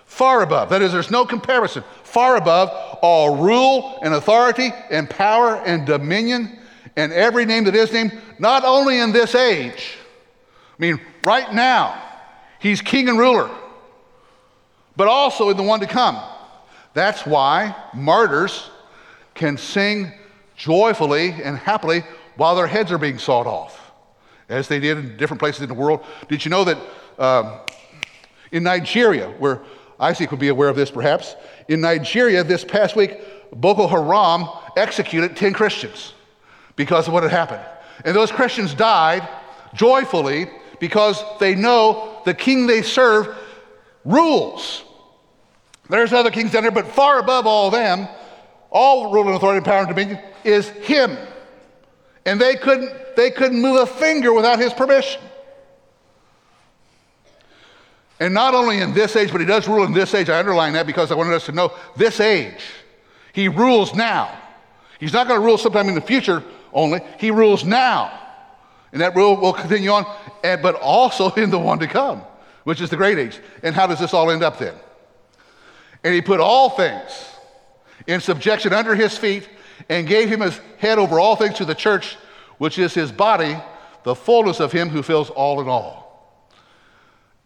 Far 0.04 0.42
above. 0.42 0.70
That 0.70 0.80
is, 0.80 0.92
there's 0.92 1.10
no 1.10 1.26
comparison. 1.26 1.82
Far 2.04 2.36
above 2.36 2.70
all 3.02 3.36
rule 3.36 3.98
and 4.02 4.14
authority 4.14 4.70
and 4.90 5.10
power 5.10 5.56
and 5.66 5.84
dominion 5.84 6.58
and 6.94 7.12
every 7.12 7.44
name 7.44 7.64
that 7.64 7.74
is 7.74 7.92
named, 7.92 8.18
not 8.38 8.64
only 8.64 9.00
in 9.00 9.12
this 9.12 9.34
age, 9.34 9.98
I 10.78 10.80
mean, 10.82 11.00
right 11.24 11.52
now, 11.52 12.00
he's 12.60 12.80
king 12.80 13.08
and 13.08 13.18
ruler, 13.18 13.50
but 14.96 15.08
also 15.08 15.50
in 15.50 15.56
the 15.56 15.62
one 15.62 15.80
to 15.80 15.86
come. 15.86 16.22
That's 16.94 17.26
why 17.26 17.74
martyrs 17.92 18.70
can 19.34 19.58
sing 19.58 20.12
joyfully 20.56 21.30
and 21.42 21.58
happily 21.58 22.02
while 22.36 22.54
their 22.54 22.66
heads 22.66 22.92
are 22.92 22.98
being 22.98 23.18
sawed 23.18 23.46
off, 23.46 23.92
as 24.48 24.68
they 24.68 24.78
did 24.78 24.98
in 24.98 25.16
different 25.16 25.40
places 25.40 25.62
in 25.62 25.68
the 25.68 25.74
world. 25.74 26.04
Did 26.28 26.44
you 26.44 26.50
know 26.50 26.64
that 26.64 26.78
um, 27.18 27.60
in 28.52 28.62
Nigeria, 28.62 29.28
where 29.38 29.62
Isaac 29.98 30.30
would 30.30 30.40
be 30.40 30.48
aware 30.48 30.68
of 30.68 30.76
this 30.76 30.90
perhaps, 30.90 31.34
in 31.68 31.80
Nigeria 31.80 32.44
this 32.44 32.64
past 32.64 32.96
week, 32.96 33.18
Boko 33.52 33.86
Haram 33.86 34.48
executed 34.76 35.36
10 35.36 35.52
Christians 35.52 36.12
because 36.76 37.08
of 37.08 37.14
what 37.14 37.22
had 37.22 37.32
happened. 37.32 37.64
And 38.04 38.14
those 38.14 38.30
Christians 38.30 38.74
died 38.74 39.26
joyfully 39.74 40.50
because 40.80 41.22
they 41.40 41.54
know 41.54 42.20
the 42.24 42.34
king 42.34 42.66
they 42.66 42.82
serve 42.82 43.34
rules. 44.04 44.84
There's 45.88 46.12
other 46.12 46.30
kings 46.30 46.52
down 46.52 46.62
there, 46.62 46.72
but 46.72 46.86
far 46.88 47.18
above 47.18 47.46
all 47.46 47.70
them, 47.70 48.08
all 48.70 49.12
rule 49.12 49.26
and 49.26 49.36
authority 49.36 49.58
and 49.58 49.64
power 49.64 49.78
and 49.78 49.88
dominion 49.88 50.20
is 50.44 50.68
him. 50.68 51.16
And 52.26 52.40
they 52.40 52.56
couldn't, 52.56 52.92
they 53.14 53.30
couldn't 53.30 53.62
move 53.62 53.80
a 53.80 53.86
finger 53.86 54.32
without 54.32 54.58
his 54.58 54.74
permission. 54.74 55.22
And 58.18 58.34
not 58.34 58.52
only 58.52 58.80
in 58.80 58.92
this 58.92 59.14
age, 59.14 59.30
but 59.30 59.40
he 59.40 59.46
does 59.46 59.68
rule 59.68 59.84
in 59.84 59.92
this 59.92 60.12
age. 60.12 60.28
I 60.28 60.38
underline 60.38 60.72
that 60.72 60.86
because 60.86 61.12
I 61.12 61.14
wanted 61.14 61.34
us 61.34 61.46
to 61.46 61.52
know 61.52 61.72
this 61.96 62.18
age. 62.18 62.60
He 63.32 63.48
rules 63.48 63.94
now. 63.94 64.36
He's 64.98 65.12
not 65.12 65.28
going 65.28 65.38
to 65.38 65.44
rule 65.44 65.58
sometime 65.58 65.88
in 65.88 65.94
the 65.94 66.00
future 66.00 66.42
only. 66.72 67.00
He 67.18 67.30
rules 67.30 67.64
now. 67.64 68.18
And 68.90 69.00
that 69.02 69.14
rule 69.14 69.36
will 69.36 69.52
continue 69.52 69.90
on, 69.90 70.04
but 70.42 70.74
also 70.76 71.30
in 71.36 71.50
the 71.50 71.58
one 71.58 71.78
to 71.78 71.86
come, 71.86 72.22
which 72.64 72.80
is 72.80 72.90
the 72.90 72.96
great 72.96 73.18
age. 73.18 73.38
And 73.62 73.74
how 73.74 73.86
does 73.86 74.00
this 74.00 74.12
all 74.12 74.30
end 74.30 74.42
up 74.42 74.58
then? 74.58 74.74
And 76.02 76.12
he 76.14 76.22
put 76.22 76.40
all 76.40 76.70
things 76.70 77.30
in 78.06 78.20
subjection 78.20 78.72
under 78.72 78.94
his 78.96 79.16
feet 79.16 79.48
and 79.88 80.06
gave 80.06 80.28
him 80.28 80.40
his 80.40 80.60
head 80.78 80.98
over 80.98 81.20
all 81.20 81.36
things 81.36 81.56
to 81.56 81.64
the 81.64 81.74
church, 81.74 82.16
which 82.58 82.78
is 82.78 82.94
his 82.94 83.12
body, 83.12 83.56
the 84.04 84.14
fullness 84.14 84.60
of 84.60 84.72
him 84.72 84.88
who 84.88 85.02
fills 85.02 85.30
all 85.30 85.60
in 85.60 85.68
all. 85.68 86.06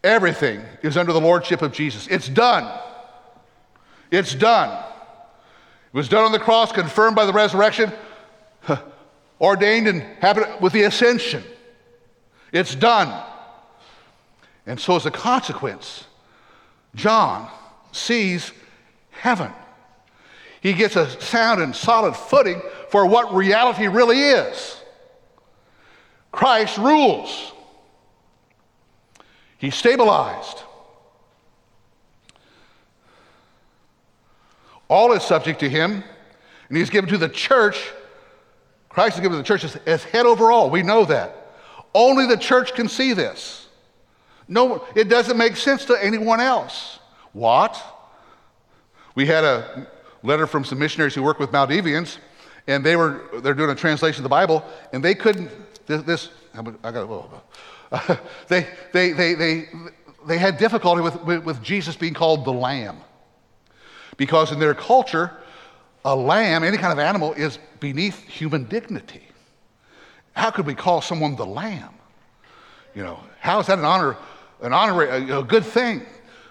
Everything 0.03 0.63
is 0.81 0.97
under 0.97 1.13
the 1.13 1.21
lordship 1.21 1.61
of 1.61 1.71
Jesus. 1.71 2.07
It's 2.07 2.27
done. 2.27 2.79
It's 4.09 4.33
done. 4.33 4.69
It 5.93 5.97
was 5.97 6.09
done 6.09 6.23
on 6.23 6.31
the 6.31 6.39
cross, 6.39 6.71
confirmed 6.71 7.15
by 7.15 7.25
the 7.25 7.33
resurrection, 7.33 7.91
ordained 9.41 9.87
and 9.87 10.01
happened 10.01 10.61
with 10.61 10.73
the 10.73 10.83
ascension. 10.83 11.43
It's 12.51 12.75
done. 12.75 13.23
And 14.65 14.79
so, 14.79 14.95
as 14.95 15.05
a 15.05 15.11
consequence, 15.11 16.05
John 16.95 17.49
sees 17.91 18.51
heaven. 19.11 19.51
He 20.61 20.73
gets 20.73 20.95
a 20.95 21.09
sound 21.19 21.61
and 21.61 21.75
solid 21.75 22.15
footing 22.15 22.61
for 22.89 23.05
what 23.05 23.33
reality 23.33 23.87
really 23.87 24.21
is. 24.21 24.77
Christ 26.31 26.77
rules. 26.77 27.51
He's 29.57 29.75
stabilized. 29.75 30.63
All 34.87 35.13
is 35.13 35.23
subject 35.23 35.59
to 35.61 35.69
him, 35.69 36.03
and 36.69 36.77
he's 36.77 36.89
given 36.89 37.09
to 37.09 37.17
the 37.17 37.29
church. 37.29 37.91
Christ 38.87 39.15
is 39.15 39.21
given 39.21 39.37
to 39.37 39.37
the 39.37 39.47
church 39.47 39.63
as, 39.63 39.75
as 39.87 40.03
head 40.03 40.25
over 40.25 40.51
all. 40.51 40.69
We 40.69 40.83
know 40.83 41.05
that. 41.05 41.35
Only 41.93 42.27
the 42.27 42.37
church 42.37 42.73
can 42.73 42.87
see 42.87 43.13
this. 43.13 43.67
No, 44.47 44.85
it 44.95 45.09
doesn't 45.09 45.37
make 45.37 45.55
sense 45.55 45.85
to 45.85 46.03
anyone 46.03 46.39
else. 46.39 46.99
What? 47.33 47.81
We 49.15 49.25
had 49.25 49.43
a 49.43 49.87
letter 50.23 50.47
from 50.47 50.63
some 50.63 50.79
missionaries 50.79 51.15
who 51.15 51.23
work 51.23 51.39
with 51.39 51.51
Maldivians, 51.51 52.17
and 52.67 52.85
they 52.85 52.95
were 52.95 53.21
they're 53.41 53.53
doing 53.53 53.69
a 53.69 53.75
translation 53.75 54.19
of 54.19 54.23
the 54.23 54.29
Bible, 54.29 54.63
and 54.93 55.03
they 55.03 55.15
couldn't 55.15 55.49
this, 55.87 56.03
this 56.03 56.29
I 56.53 56.91
got 56.91 57.41
uh, 57.91 58.15
they, 58.47 58.67
they, 58.93 59.11
they, 59.11 59.33
they, 59.33 59.69
they 60.27 60.37
had 60.37 60.57
difficulty 60.57 61.01
with, 61.01 61.21
with, 61.23 61.43
with 61.43 61.61
Jesus 61.61 61.95
being 61.95 62.13
called 62.13 62.45
the 62.45 62.53
lamb. 62.53 62.97
Because 64.17 64.51
in 64.51 64.59
their 64.59 64.73
culture, 64.73 65.31
a 66.05 66.15
lamb, 66.15 66.63
any 66.63 66.77
kind 66.77 66.93
of 66.93 66.99
animal, 66.99 67.33
is 67.33 67.57
beneath 67.79 68.27
human 68.27 68.65
dignity. 68.65 69.23
How 70.33 70.51
could 70.51 70.65
we 70.65 70.75
call 70.75 71.01
someone 71.01 71.35
the 71.35 71.45
lamb? 71.45 71.93
You 72.95 73.03
know, 73.03 73.19
how 73.39 73.59
is 73.59 73.67
that 73.67 73.79
an 73.79 73.85
honor, 73.85 74.17
an 74.61 74.73
honor, 74.73 75.03
a, 75.03 75.39
a 75.39 75.43
good 75.43 75.65
thing? 75.65 76.03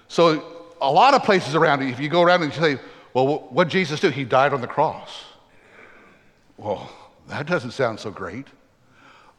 So 0.09 0.73
a 0.81 0.91
lot 0.91 1.15
of 1.15 1.23
places 1.23 1.55
around, 1.55 1.83
if 1.83 2.01
you 2.01 2.09
go 2.09 2.23
around 2.23 2.43
and 2.43 2.55
you 2.55 2.61
say, 2.61 2.79
well, 3.15 3.49
what 3.51 3.65
did 3.65 3.73
Jesus 3.73 4.01
do? 4.01 4.11
He 4.11 4.25
died 4.25 4.53
on 4.53 4.61
the 4.61 4.67
cross. 4.67 5.25
Well, 6.57 6.91
that 7.29 7.47
doesn't 7.47 7.73
sound 7.73 8.01
so 8.01 8.11
great 8.11 8.47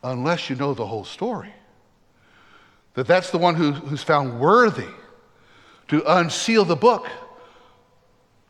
unless 0.04 0.50
you 0.50 0.56
know 0.56 0.74
the 0.74 0.86
whole 0.86 1.06
story. 1.06 1.54
That 2.96 3.08
that's 3.08 3.30
the 3.32 3.38
one 3.38 3.56
who, 3.56 3.72
who's 3.72 4.04
found 4.04 4.40
worthy 4.40 4.90
to 5.90 6.04
unseal 6.18 6.66
the 6.66 6.76
book, 6.76 7.08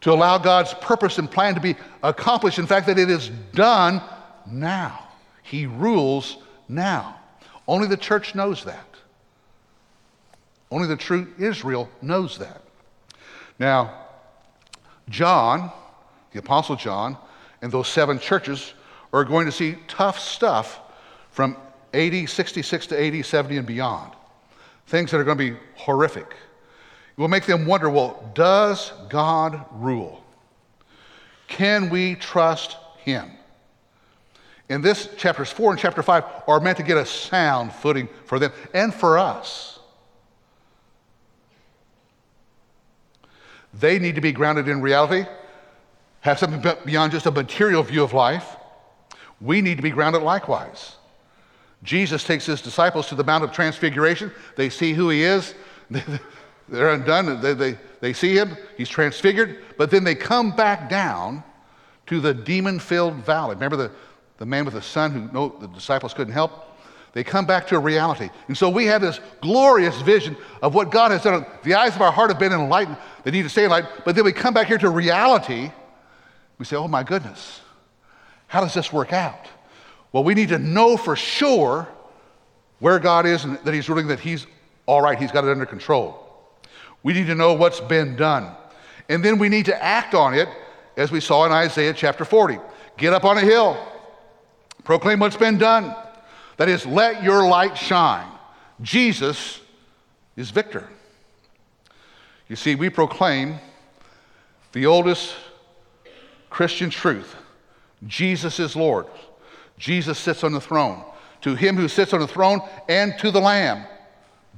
to 0.02 0.12
allow 0.12 0.38
God's 0.38 0.74
purpose 0.76 1.18
and 1.18 1.30
plan 1.30 1.54
to 1.56 1.62
be 1.62 1.76
accomplished. 2.02 2.58
In 2.58 2.66
fact, 2.66 2.88
that 2.88 2.98
it 2.98 3.10
is 3.10 3.30
done 3.54 4.02
now. 4.48 5.08
He 5.44 5.66
rules 5.66 6.38
now. 6.68 7.20
Only 7.68 7.88
the 7.88 7.98
church 7.98 8.34
knows 8.34 8.64
that. 8.64 8.86
Only 10.72 10.88
the 10.88 10.96
true 10.96 11.28
Israel 11.38 11.90
knows 12.02 12.38
that. 12.40 12.62
Now, 13.60 14.01
John, 15.12 15.72
the 16.32 16.40
Apostle 16.40 16.76
John, 16.76 17.18
and 17.62 17.72
those 17.72 17.88
seven 17.88 18.18
churches 18.18 18.74
are 19.14 19.24
going 19.24 19.46
to 19.46 19.52
see 19.52 19.76
tough 19.88 20.18
stuff 20.18 20.80
from 21.30 21.58
80, 21.94 22.26
66 22.26 22.88
to 22.88 23.00
80, 23.00 23.24
70, 23.24 23.58
and 23.58 23.68
beyond. 23.68 24.14
Things 24.88 25.12
that 25.12 25.18
are 25.18 25.24
going 25.24 25.38
to 25.38 25.52
be 25.52 25.58
horrific. 25.76 26.28
It 26.28 27.22
will 27.22 27.28
make 27.28 27.46
them 27.46 27.66
wonder 27.66 27.90
well, 27.90 28.32
does 28.34 28.94
God 29.10 29.66
rule? 29.74 30.24
Can 31.48 31.90
we 31.90 32.16
trust 32.16 32.78
Him? 33.00 33.30
And 34.70 34.82
this, 34.82 35.10
chapters 35.18 35.52
4 35.52 35.72
and 35.72 35.80
chapter 35.80 36.02
5 36.02 36.24
are 36.48 36.62
meant 36.62 36.78
to 36.78 36.84
get 36.84 36.96
a 36.96 37.06
sound 37.06 37.74
footing 37.74 38.08
for 38.26 38.40
them 38.40 38.54
and 38.74 38.94
for 38.94 39.18
us. 39.18 39.80
They 43.74 44.00
need 44.00 44.16
to 44.16 44.22
be 44.22 44.32
grounded 44.32 44.68
in 44.68 44.82
reality, 44.82 45.28
have 46.22 46.40
something 46.40 46.64
beyond 46.86 47.12
just 47.12 47.26
a 47.26 47.32
material 47.32 47.84
view 47.84 48.04
of 48.04 48.14
life. 48.14 48.58
We 49.40 49.62
need 49.62 49.78
to 49.78 49.84
be 49.84 49.90
grounded 49.90 50.22
likewise. 50.22 50.96
Jesus 51.84 52.24
takes 52.24 52.46
his 52.46 52.62
disciples 52.62 53.08
to 53.08 53.16
the 53.16 53.24
Mount 53.24 53.44
of 53.44 53.52
Transfiguration. 53.52 54.32
They 54.56 54.70
see 54.70 54.94
who 54.94 55.10
he 55.10 55.24
is. 55.24 55.56
They're 56.70 56.90
undone. 56.90 57.42
They, 57.42 57.54
they, 57.54 57.78
they 58.02 58.14
see 58.14 58.36
him. 58.36 58.56
He's 58.78 58.90
transfigured. 58.90 59.64
But 59.78 59.90
then 59.90 60.04
they 60.04 60.16
come 60.16 60.56
back 60.56 60.90
down 60.90 61.44
to 62.08 62.20
the 62.20 62.34
demon 62.34 62.80
filled 62.80 63.16
valley. 63.16 63.56
Remember 63.56 63.78
the, 63.78 63.92
the 64.38 64.46
man 64.46 64.66
with 64.66 64.76
the 64.76 64.82
son 64.82 65.12
who 65.12 65.32
no, 65.34 65.50
the 65.60 65.68
disciples 65.68 66.14
couldn't 66.14 66.34
help? 66.34 66.71
They 67.14 67.24
come 67.24 67.46
back 67.46 67.68
to 67.68 67.76
a 67.76 67.80
reality. 67.80 68.30
And 68.48 68.58
so 68.58 68.70
we 68.70 68.86
have 68.86 69.02
this 69.02 69.20
glorious 69.42 70.00
vision 70.02 70.38
of 70.62 70.74
what 70.74 70.92
God 70.92 71.12
has 71.12 71.24
done. 71.24 71.46
The 71.64 71.74
eyes 71.74 71.96
of 71.96 72.02
our 72.02 72.12
heart 72.12 72.30
have 72.30 72.40
been 72.40 72.54
enlightened. 72.54 72.98
They 73.24 73.32
need 73.32 73.44
to 73.44 73.50
stay 73.50 73.66
enlightened. 73.66 73.92
But 74.06 74.16
then 74.16 74.24
we 74.24 74.32
come 74.32 74.54
back 74.54 74.68
here 74.68 74.78
to 74.78 74.90
reality. 74.90 75.72
We 76.58 76.66
say, 76.66 76.78
oh 76.78 76.88
my 76.88 77.04
goodness, 77.04 77.60
how 78.48 78.62
does 78.62 78.74
this 78.74 78.94
work 78.94 79.12
out? 79.12 79.48
Well, 80.14 80.24
we 80.24 80.34
need 80.34 80.50
to 80.50 80.60
know 80.60 80.96
for 80.96 81.16
sure 81.16 81.88
where 82.80 83.00
God 83.00 83.26
is 83.26 83.44
and 83.44 83.58
that 83.60 83.74
He's 83.74 83.90
ruling, 83.90 84.08
that 84.08 84.20
He's 84.20 84.48
all 84.86 85.02
right, 85.02 85.18
He's 85.18 85.32
got 85.32 85.44
it 85.44 85.50
under 85.50 85.66
control. 85.66 86.18
We 87.04 87.14
need 87.14 87.28
to 87.28 87.36
know 87.36 87.54
what's 87.54 87.80
been 87.80 88.16
done. 88.16 88.52
And 89.10 89.24
then 89.24 89.38
we 89.38 89.50
need 89.50 89.66
to 89.66 89.84
act 89.84 90.14
on 90.14 90.34
it, 90.34 90.48
as 90.98 91.12
we 91.12 91.20
saw 91.20 91.46
in 91.46 91.52
Isaiah 91.52 91.94
chapter 91.94 92.26
40. 92.26 92.60
Get 92.98 93.14
up 93.14 93.26
on 93.26 93.38
a 93.38 93.42
hill, 93.42 93.78
proclaim 94.84 95.20
what's 95.20 95.38
been 95.38 95.58
done. 95.58 95.96
That 96.62 96.70
is, 96.70 96.86
let 96.86 97.24
your 97.24 97.48
light 97.48 97.76
shine. 97.76 98.32
Jesus 98.84 99.60
is 100.38 100.52
victor. 100.52 100.88
You 102.48 102.56
see, 102.56 102.76
we 102.76 102.88
proclaim 102.92 103.58
the 104.72 104.86
oldest 104.86 105.34
Christian 106.52 106.92
truth 106.92 107.36
Jesus 108.06 108.60
is 108.60 108.76
Lord. 108.76 109.08
Jesus 109.80 110.20
sits 110.20 110.44
on 110.44 110.52
the 110.52 110.62
throne. 110.62 111.04
To 111.42 111.56
him 111.56 111.78
who 111.78 111.88
sits 111.88 112.14
on 112.14 112.20
the 112.20 112.28
throne 112.28 112.62
and 112.88 113.18
to 113.18 113.32
the 113.32 113.42
Lamb, 113.42 113.84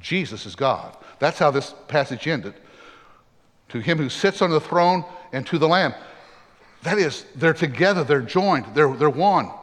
Jesus 0.02 0.46
is 0.46 0.56
God. 0.56 0.98
That's 1.20 1.40
how 1.40 1.52
this 1.52 1.74
passage 1.88 2.28
ended. 2.28 2.56
To 3.70 3.80
him 3.80 3.98
who 3.98 4.10
sits 4.10 4.42
on 4.42 4.50
the 4.50 4.60
throne 4.60 5.06
and 5.32 5.48
to 5.48 5.58
the 5.58 5.70
Lamb. 5.70 5.94
That 6.82 6.98
is, 6.98 7.24
they're 7.34 7.54
together, 7.54 8.04
they're 8.04 8.22
joined, 8.22 8.66
they're, 8.76 8.94
they're 8.94 9.10
one. 9.10 9.54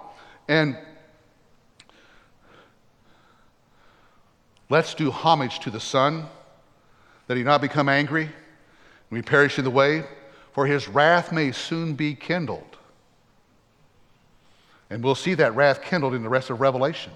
And 0.48 0.79
let's 4.70 4.94
do 4.94 5.11
homage 5.11 5.59
to 5.61 5.70
the 5.70 5.80
Son, 5.80 6.26
that 7.26 7.37
he 7.37 7.42
not 7.42 7.61
become 7.61 7.88
angry 7.88 8.22
and 8.22 8.33
we 9.11 9.20
perish 9.20 9.59
in 9.59 9.64
the 9.64 9.70
way, 9.70 10.04
for 10.52 10.66
his 10.66 10.88
wrath 10.88 11.33
may 11.33 11.52
soon 11.52 11.94
be 11.94 12.14
kindled. 12.14 12.78
And 14.88 15.04
we'll 15.04 15.14
see 15.14 15.35
that 15.35 15.54
wrath 15.54 15.83
kindled 15.83 16.14
in 16.14 16.22
the 16.22 16.28
rest 16.28 16.50
of 16.50 16.61
Revelation. 16.61 17.12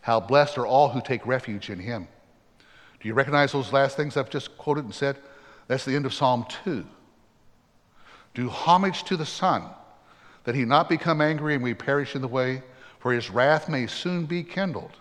How 0.00 0.20
blessed 0.20 0.58
are 0.58 0.66
all 0.66 0.88
who 0.88 1.00
take 1.00 1.26
refuge 1.26 1.70
in 1.70 1.78
him. 1.78 2.08
Do 3.00 3.08
you 3.08 3.14
recognize 3.14 3.52
those 3.52 3.72
last 3.72 3.96
things 3.96 4.16
I've 4.16 4.30
just 4.30 4.56
quoted 4.58 4.84
and 4.84 4.94
said? 4.94 5.16
That's 5.68 5.84
the 5.84 5.94
end 5.94 6.06
of 6.06 6.14
Psalm 6.14 6.46
2. 6.64 6.84
Do 8.34 8.48
homage 8.48 9.04
to 9.04 9.16
the 9.16 9.26
Son, 9.26 9.64
that 10.44 10.54
he 10.54 10.64
not 10.64 10.88
become 10.88 11.20
angry 11.20 11.54
and 11.54 11.62
we 11.62 11.74
perish 11.74 12.14
in 12.14 12.22
the 12.22 12.28
way, 12.28 12.62
for 12.98 13.12
his 13.12 13.30
wrath 13.30 13.68
may 13.68 13.86
soon 13.86 14.26
be 14.26 14.42
kindled. 14.42 14.92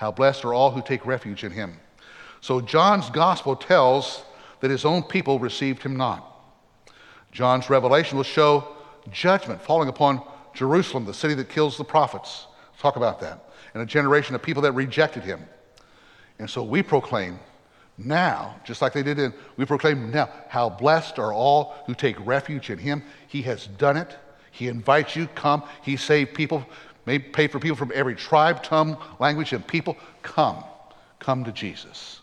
How 0.00 0.10
blessed 0.10 0.46
are 0.46 0.54
all 0.54 0.70
who 0.70 0.80
take 0.80 1.04
refuge 1.04 1.44
in 1.44 1.52
him. 1.52 1.78
So 2.40 2.62
John's 2.62 3.10
gospel 3.10 3.54
tells 3.54 4.22
that 4.60 4.70
his 4.70 4.86
own 4.86 5.02
people 5.02 5.38
received 5.38 5.82
him 5.82 5.94
not. 5.94 6.26
John's 7.32 7.68
revelation 7.68 8.16
will 8.16 8.24
show 8.24 8.66
judgment 9.12 9.60
falling 9.60 9.90
upon 9.90 10.22
Jerusalem, 10.54 11.04
the 11.04 11.12
city 11.12 11.34
that 11.34 11.50
kills 11.50 11.76
the 11.76 11.84
prophets. 11.84 12.46
Talk 12.78 12.96
about 12.96 13.20
that. 13.20 13.50
And 13.74 13.82
a 13.82 13.86
generation 13.86 14.34
of 14.34 14.40
people 14.40 14.62
that 14.62 14.72
rejected 14.72 15.22
him. 15.22 15.46
And 16.38 16.48
so 16.48 16.62
we 16.62 16.82
proclaim 16.82 17.38
now, 17.98 18.58
just 18.64 18.80
like 18.80 18.94
they 18.94 19.02
did 19.02 19.18
in, 19.18 19.34
we 19.58 19.66
proclaim 19.66 20.10
now, 20.10 20.30
how 20.48 20.70
blessed 20.70 21.18
are 21.18 21.34
all 21.34 21.74
who 21.84 21.94
take 21.94 22.16
refuge 22.26 22.70
in 22.70 22.78
him. 22.78 23.02
He 23.28 23.42
has 23.42 23.66
done 23.66 23.98
it. 23.98 24.16
He 24.50 24.68
invites 24.68 25.14
you, 25.14 25.26
come. 25.26 25.62
He 25.82 25.98
saved 25.98 26.32
people, 26.32 26.64
made, 27.06 27.32
paid 27.32 27.50
for 27.50 27.58
people 27.58 27.76
from 27.76 27.92
every 27.94 28.14
tribe, 28.14 28.62
tongue, 28.62 28.96
language, 29.18 29.52
and 29.52 29.66
people. 29.66 29.96
Come. 30.22 30.62
Come 31.18 31.44
to 31.44 31.52
Jesus. 31.52 32.20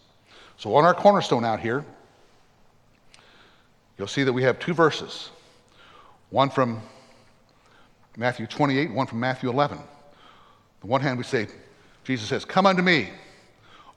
So 0.57 0.75
on 0.75 0.85
our 0.85 0.93
cornerstone 0.93 1.45
out 1.45 1.59
here, 1.59 1.85
you'll 3.97 4.07
see 4.07 4.23
that 4.23 4.33
we 4.33 4.43
have 4.43 4.59
two 4.59 4.73
verses. 4.73 5.29
One 6.29 6.49
from 6.49 6.81
Matthew 8.17 8.47
28, 8.47 8.91
one 8.91 9.07
from 9.07 9.19
Matthew 9.19 9.49
11. 9.49 9.77
On 9.77 9.83
the 10.81 10.87
one 10.87 11.01
hand, 11.01 11.17
we 11.17 11.23
say, 11.23 11.47
Jesus 12.03 12.27
says, 12.27 12.45
Come 12.45 12.65
unto 12.65 12.81
me, 12.81 13.09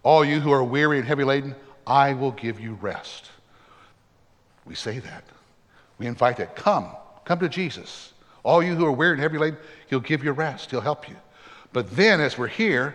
all 0.03 0.25
you 0.25 0.41
who 0.41 0.53
are 0.53 0.63
weary 0.65 0.99
and 0.99 1.07
heavy 1.07 1.25
laden, 1.25 1.55
I 1.87 2.13
will 2.13 2.33
give 2.33 2.61
you 2.61 2.75
rest. 2.75 3.31
We 4.65 4.75
say 4.75 4.99
that. 4.99 5.25
We 5.99 6.07
invite 6.07 6.37
that. 6.37 6.57
Come, 6.57 6.89
come 7.25 7.41
to 7.41 7.49
Jesus. 7.49 8.13
All 8.43 8.63
you 8.63 8.75
who 8.75 8.85
are 8.87 8.93
weary 8.93 9.13
and 9.13 9.21
heavy 9.21 9.39
laden, 9.39 9.59
He'll 9.89 10.01
give 10.01 10.25
you 10.25 10.33
rest. 10.33 10.71
He'll 10.71 10.81
help 10.81 11.09
you. 11.09 11.17
But 11.73 11.91
then, 11.97 12.21
as 12.21 12.37
we're 12.37 12.49
here, 12.49 12.95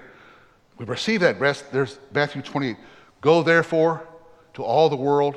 we 0.77 0.85
receive 0.85 1.21
that 1.21 1.39
rest. 1.39 1.71
There's 1.71 1.99
Matthew 2.13 2.41
28. 2.41 2.75
Go 3.21 3.43
therefore 3.43 4.05
to 4.55 4.63
all 4.63 4.89
the 4.89 4.95
world, 4.95 5.35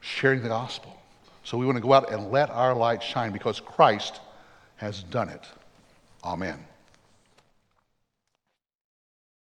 sharing 0.00 0.42
the 0.42 0.48
gospel. 0.48 0.96
So 1.44 1.58
we 1.58 1.66
want 1.66 1.76
to 1.76 1.82
go 1.82 1.92
out 1.92 2.10
and 2.12 2.30
let 2.30 2.50
our 2.50 2.74
light 2.74 3.02
shine 3.02 3.32
because 3.32 3.60
Christ 3.60 4.20
has 4.76 5.02
done 5.02 5.28
it. 5.28 5.44
Amen. 6.24 6.58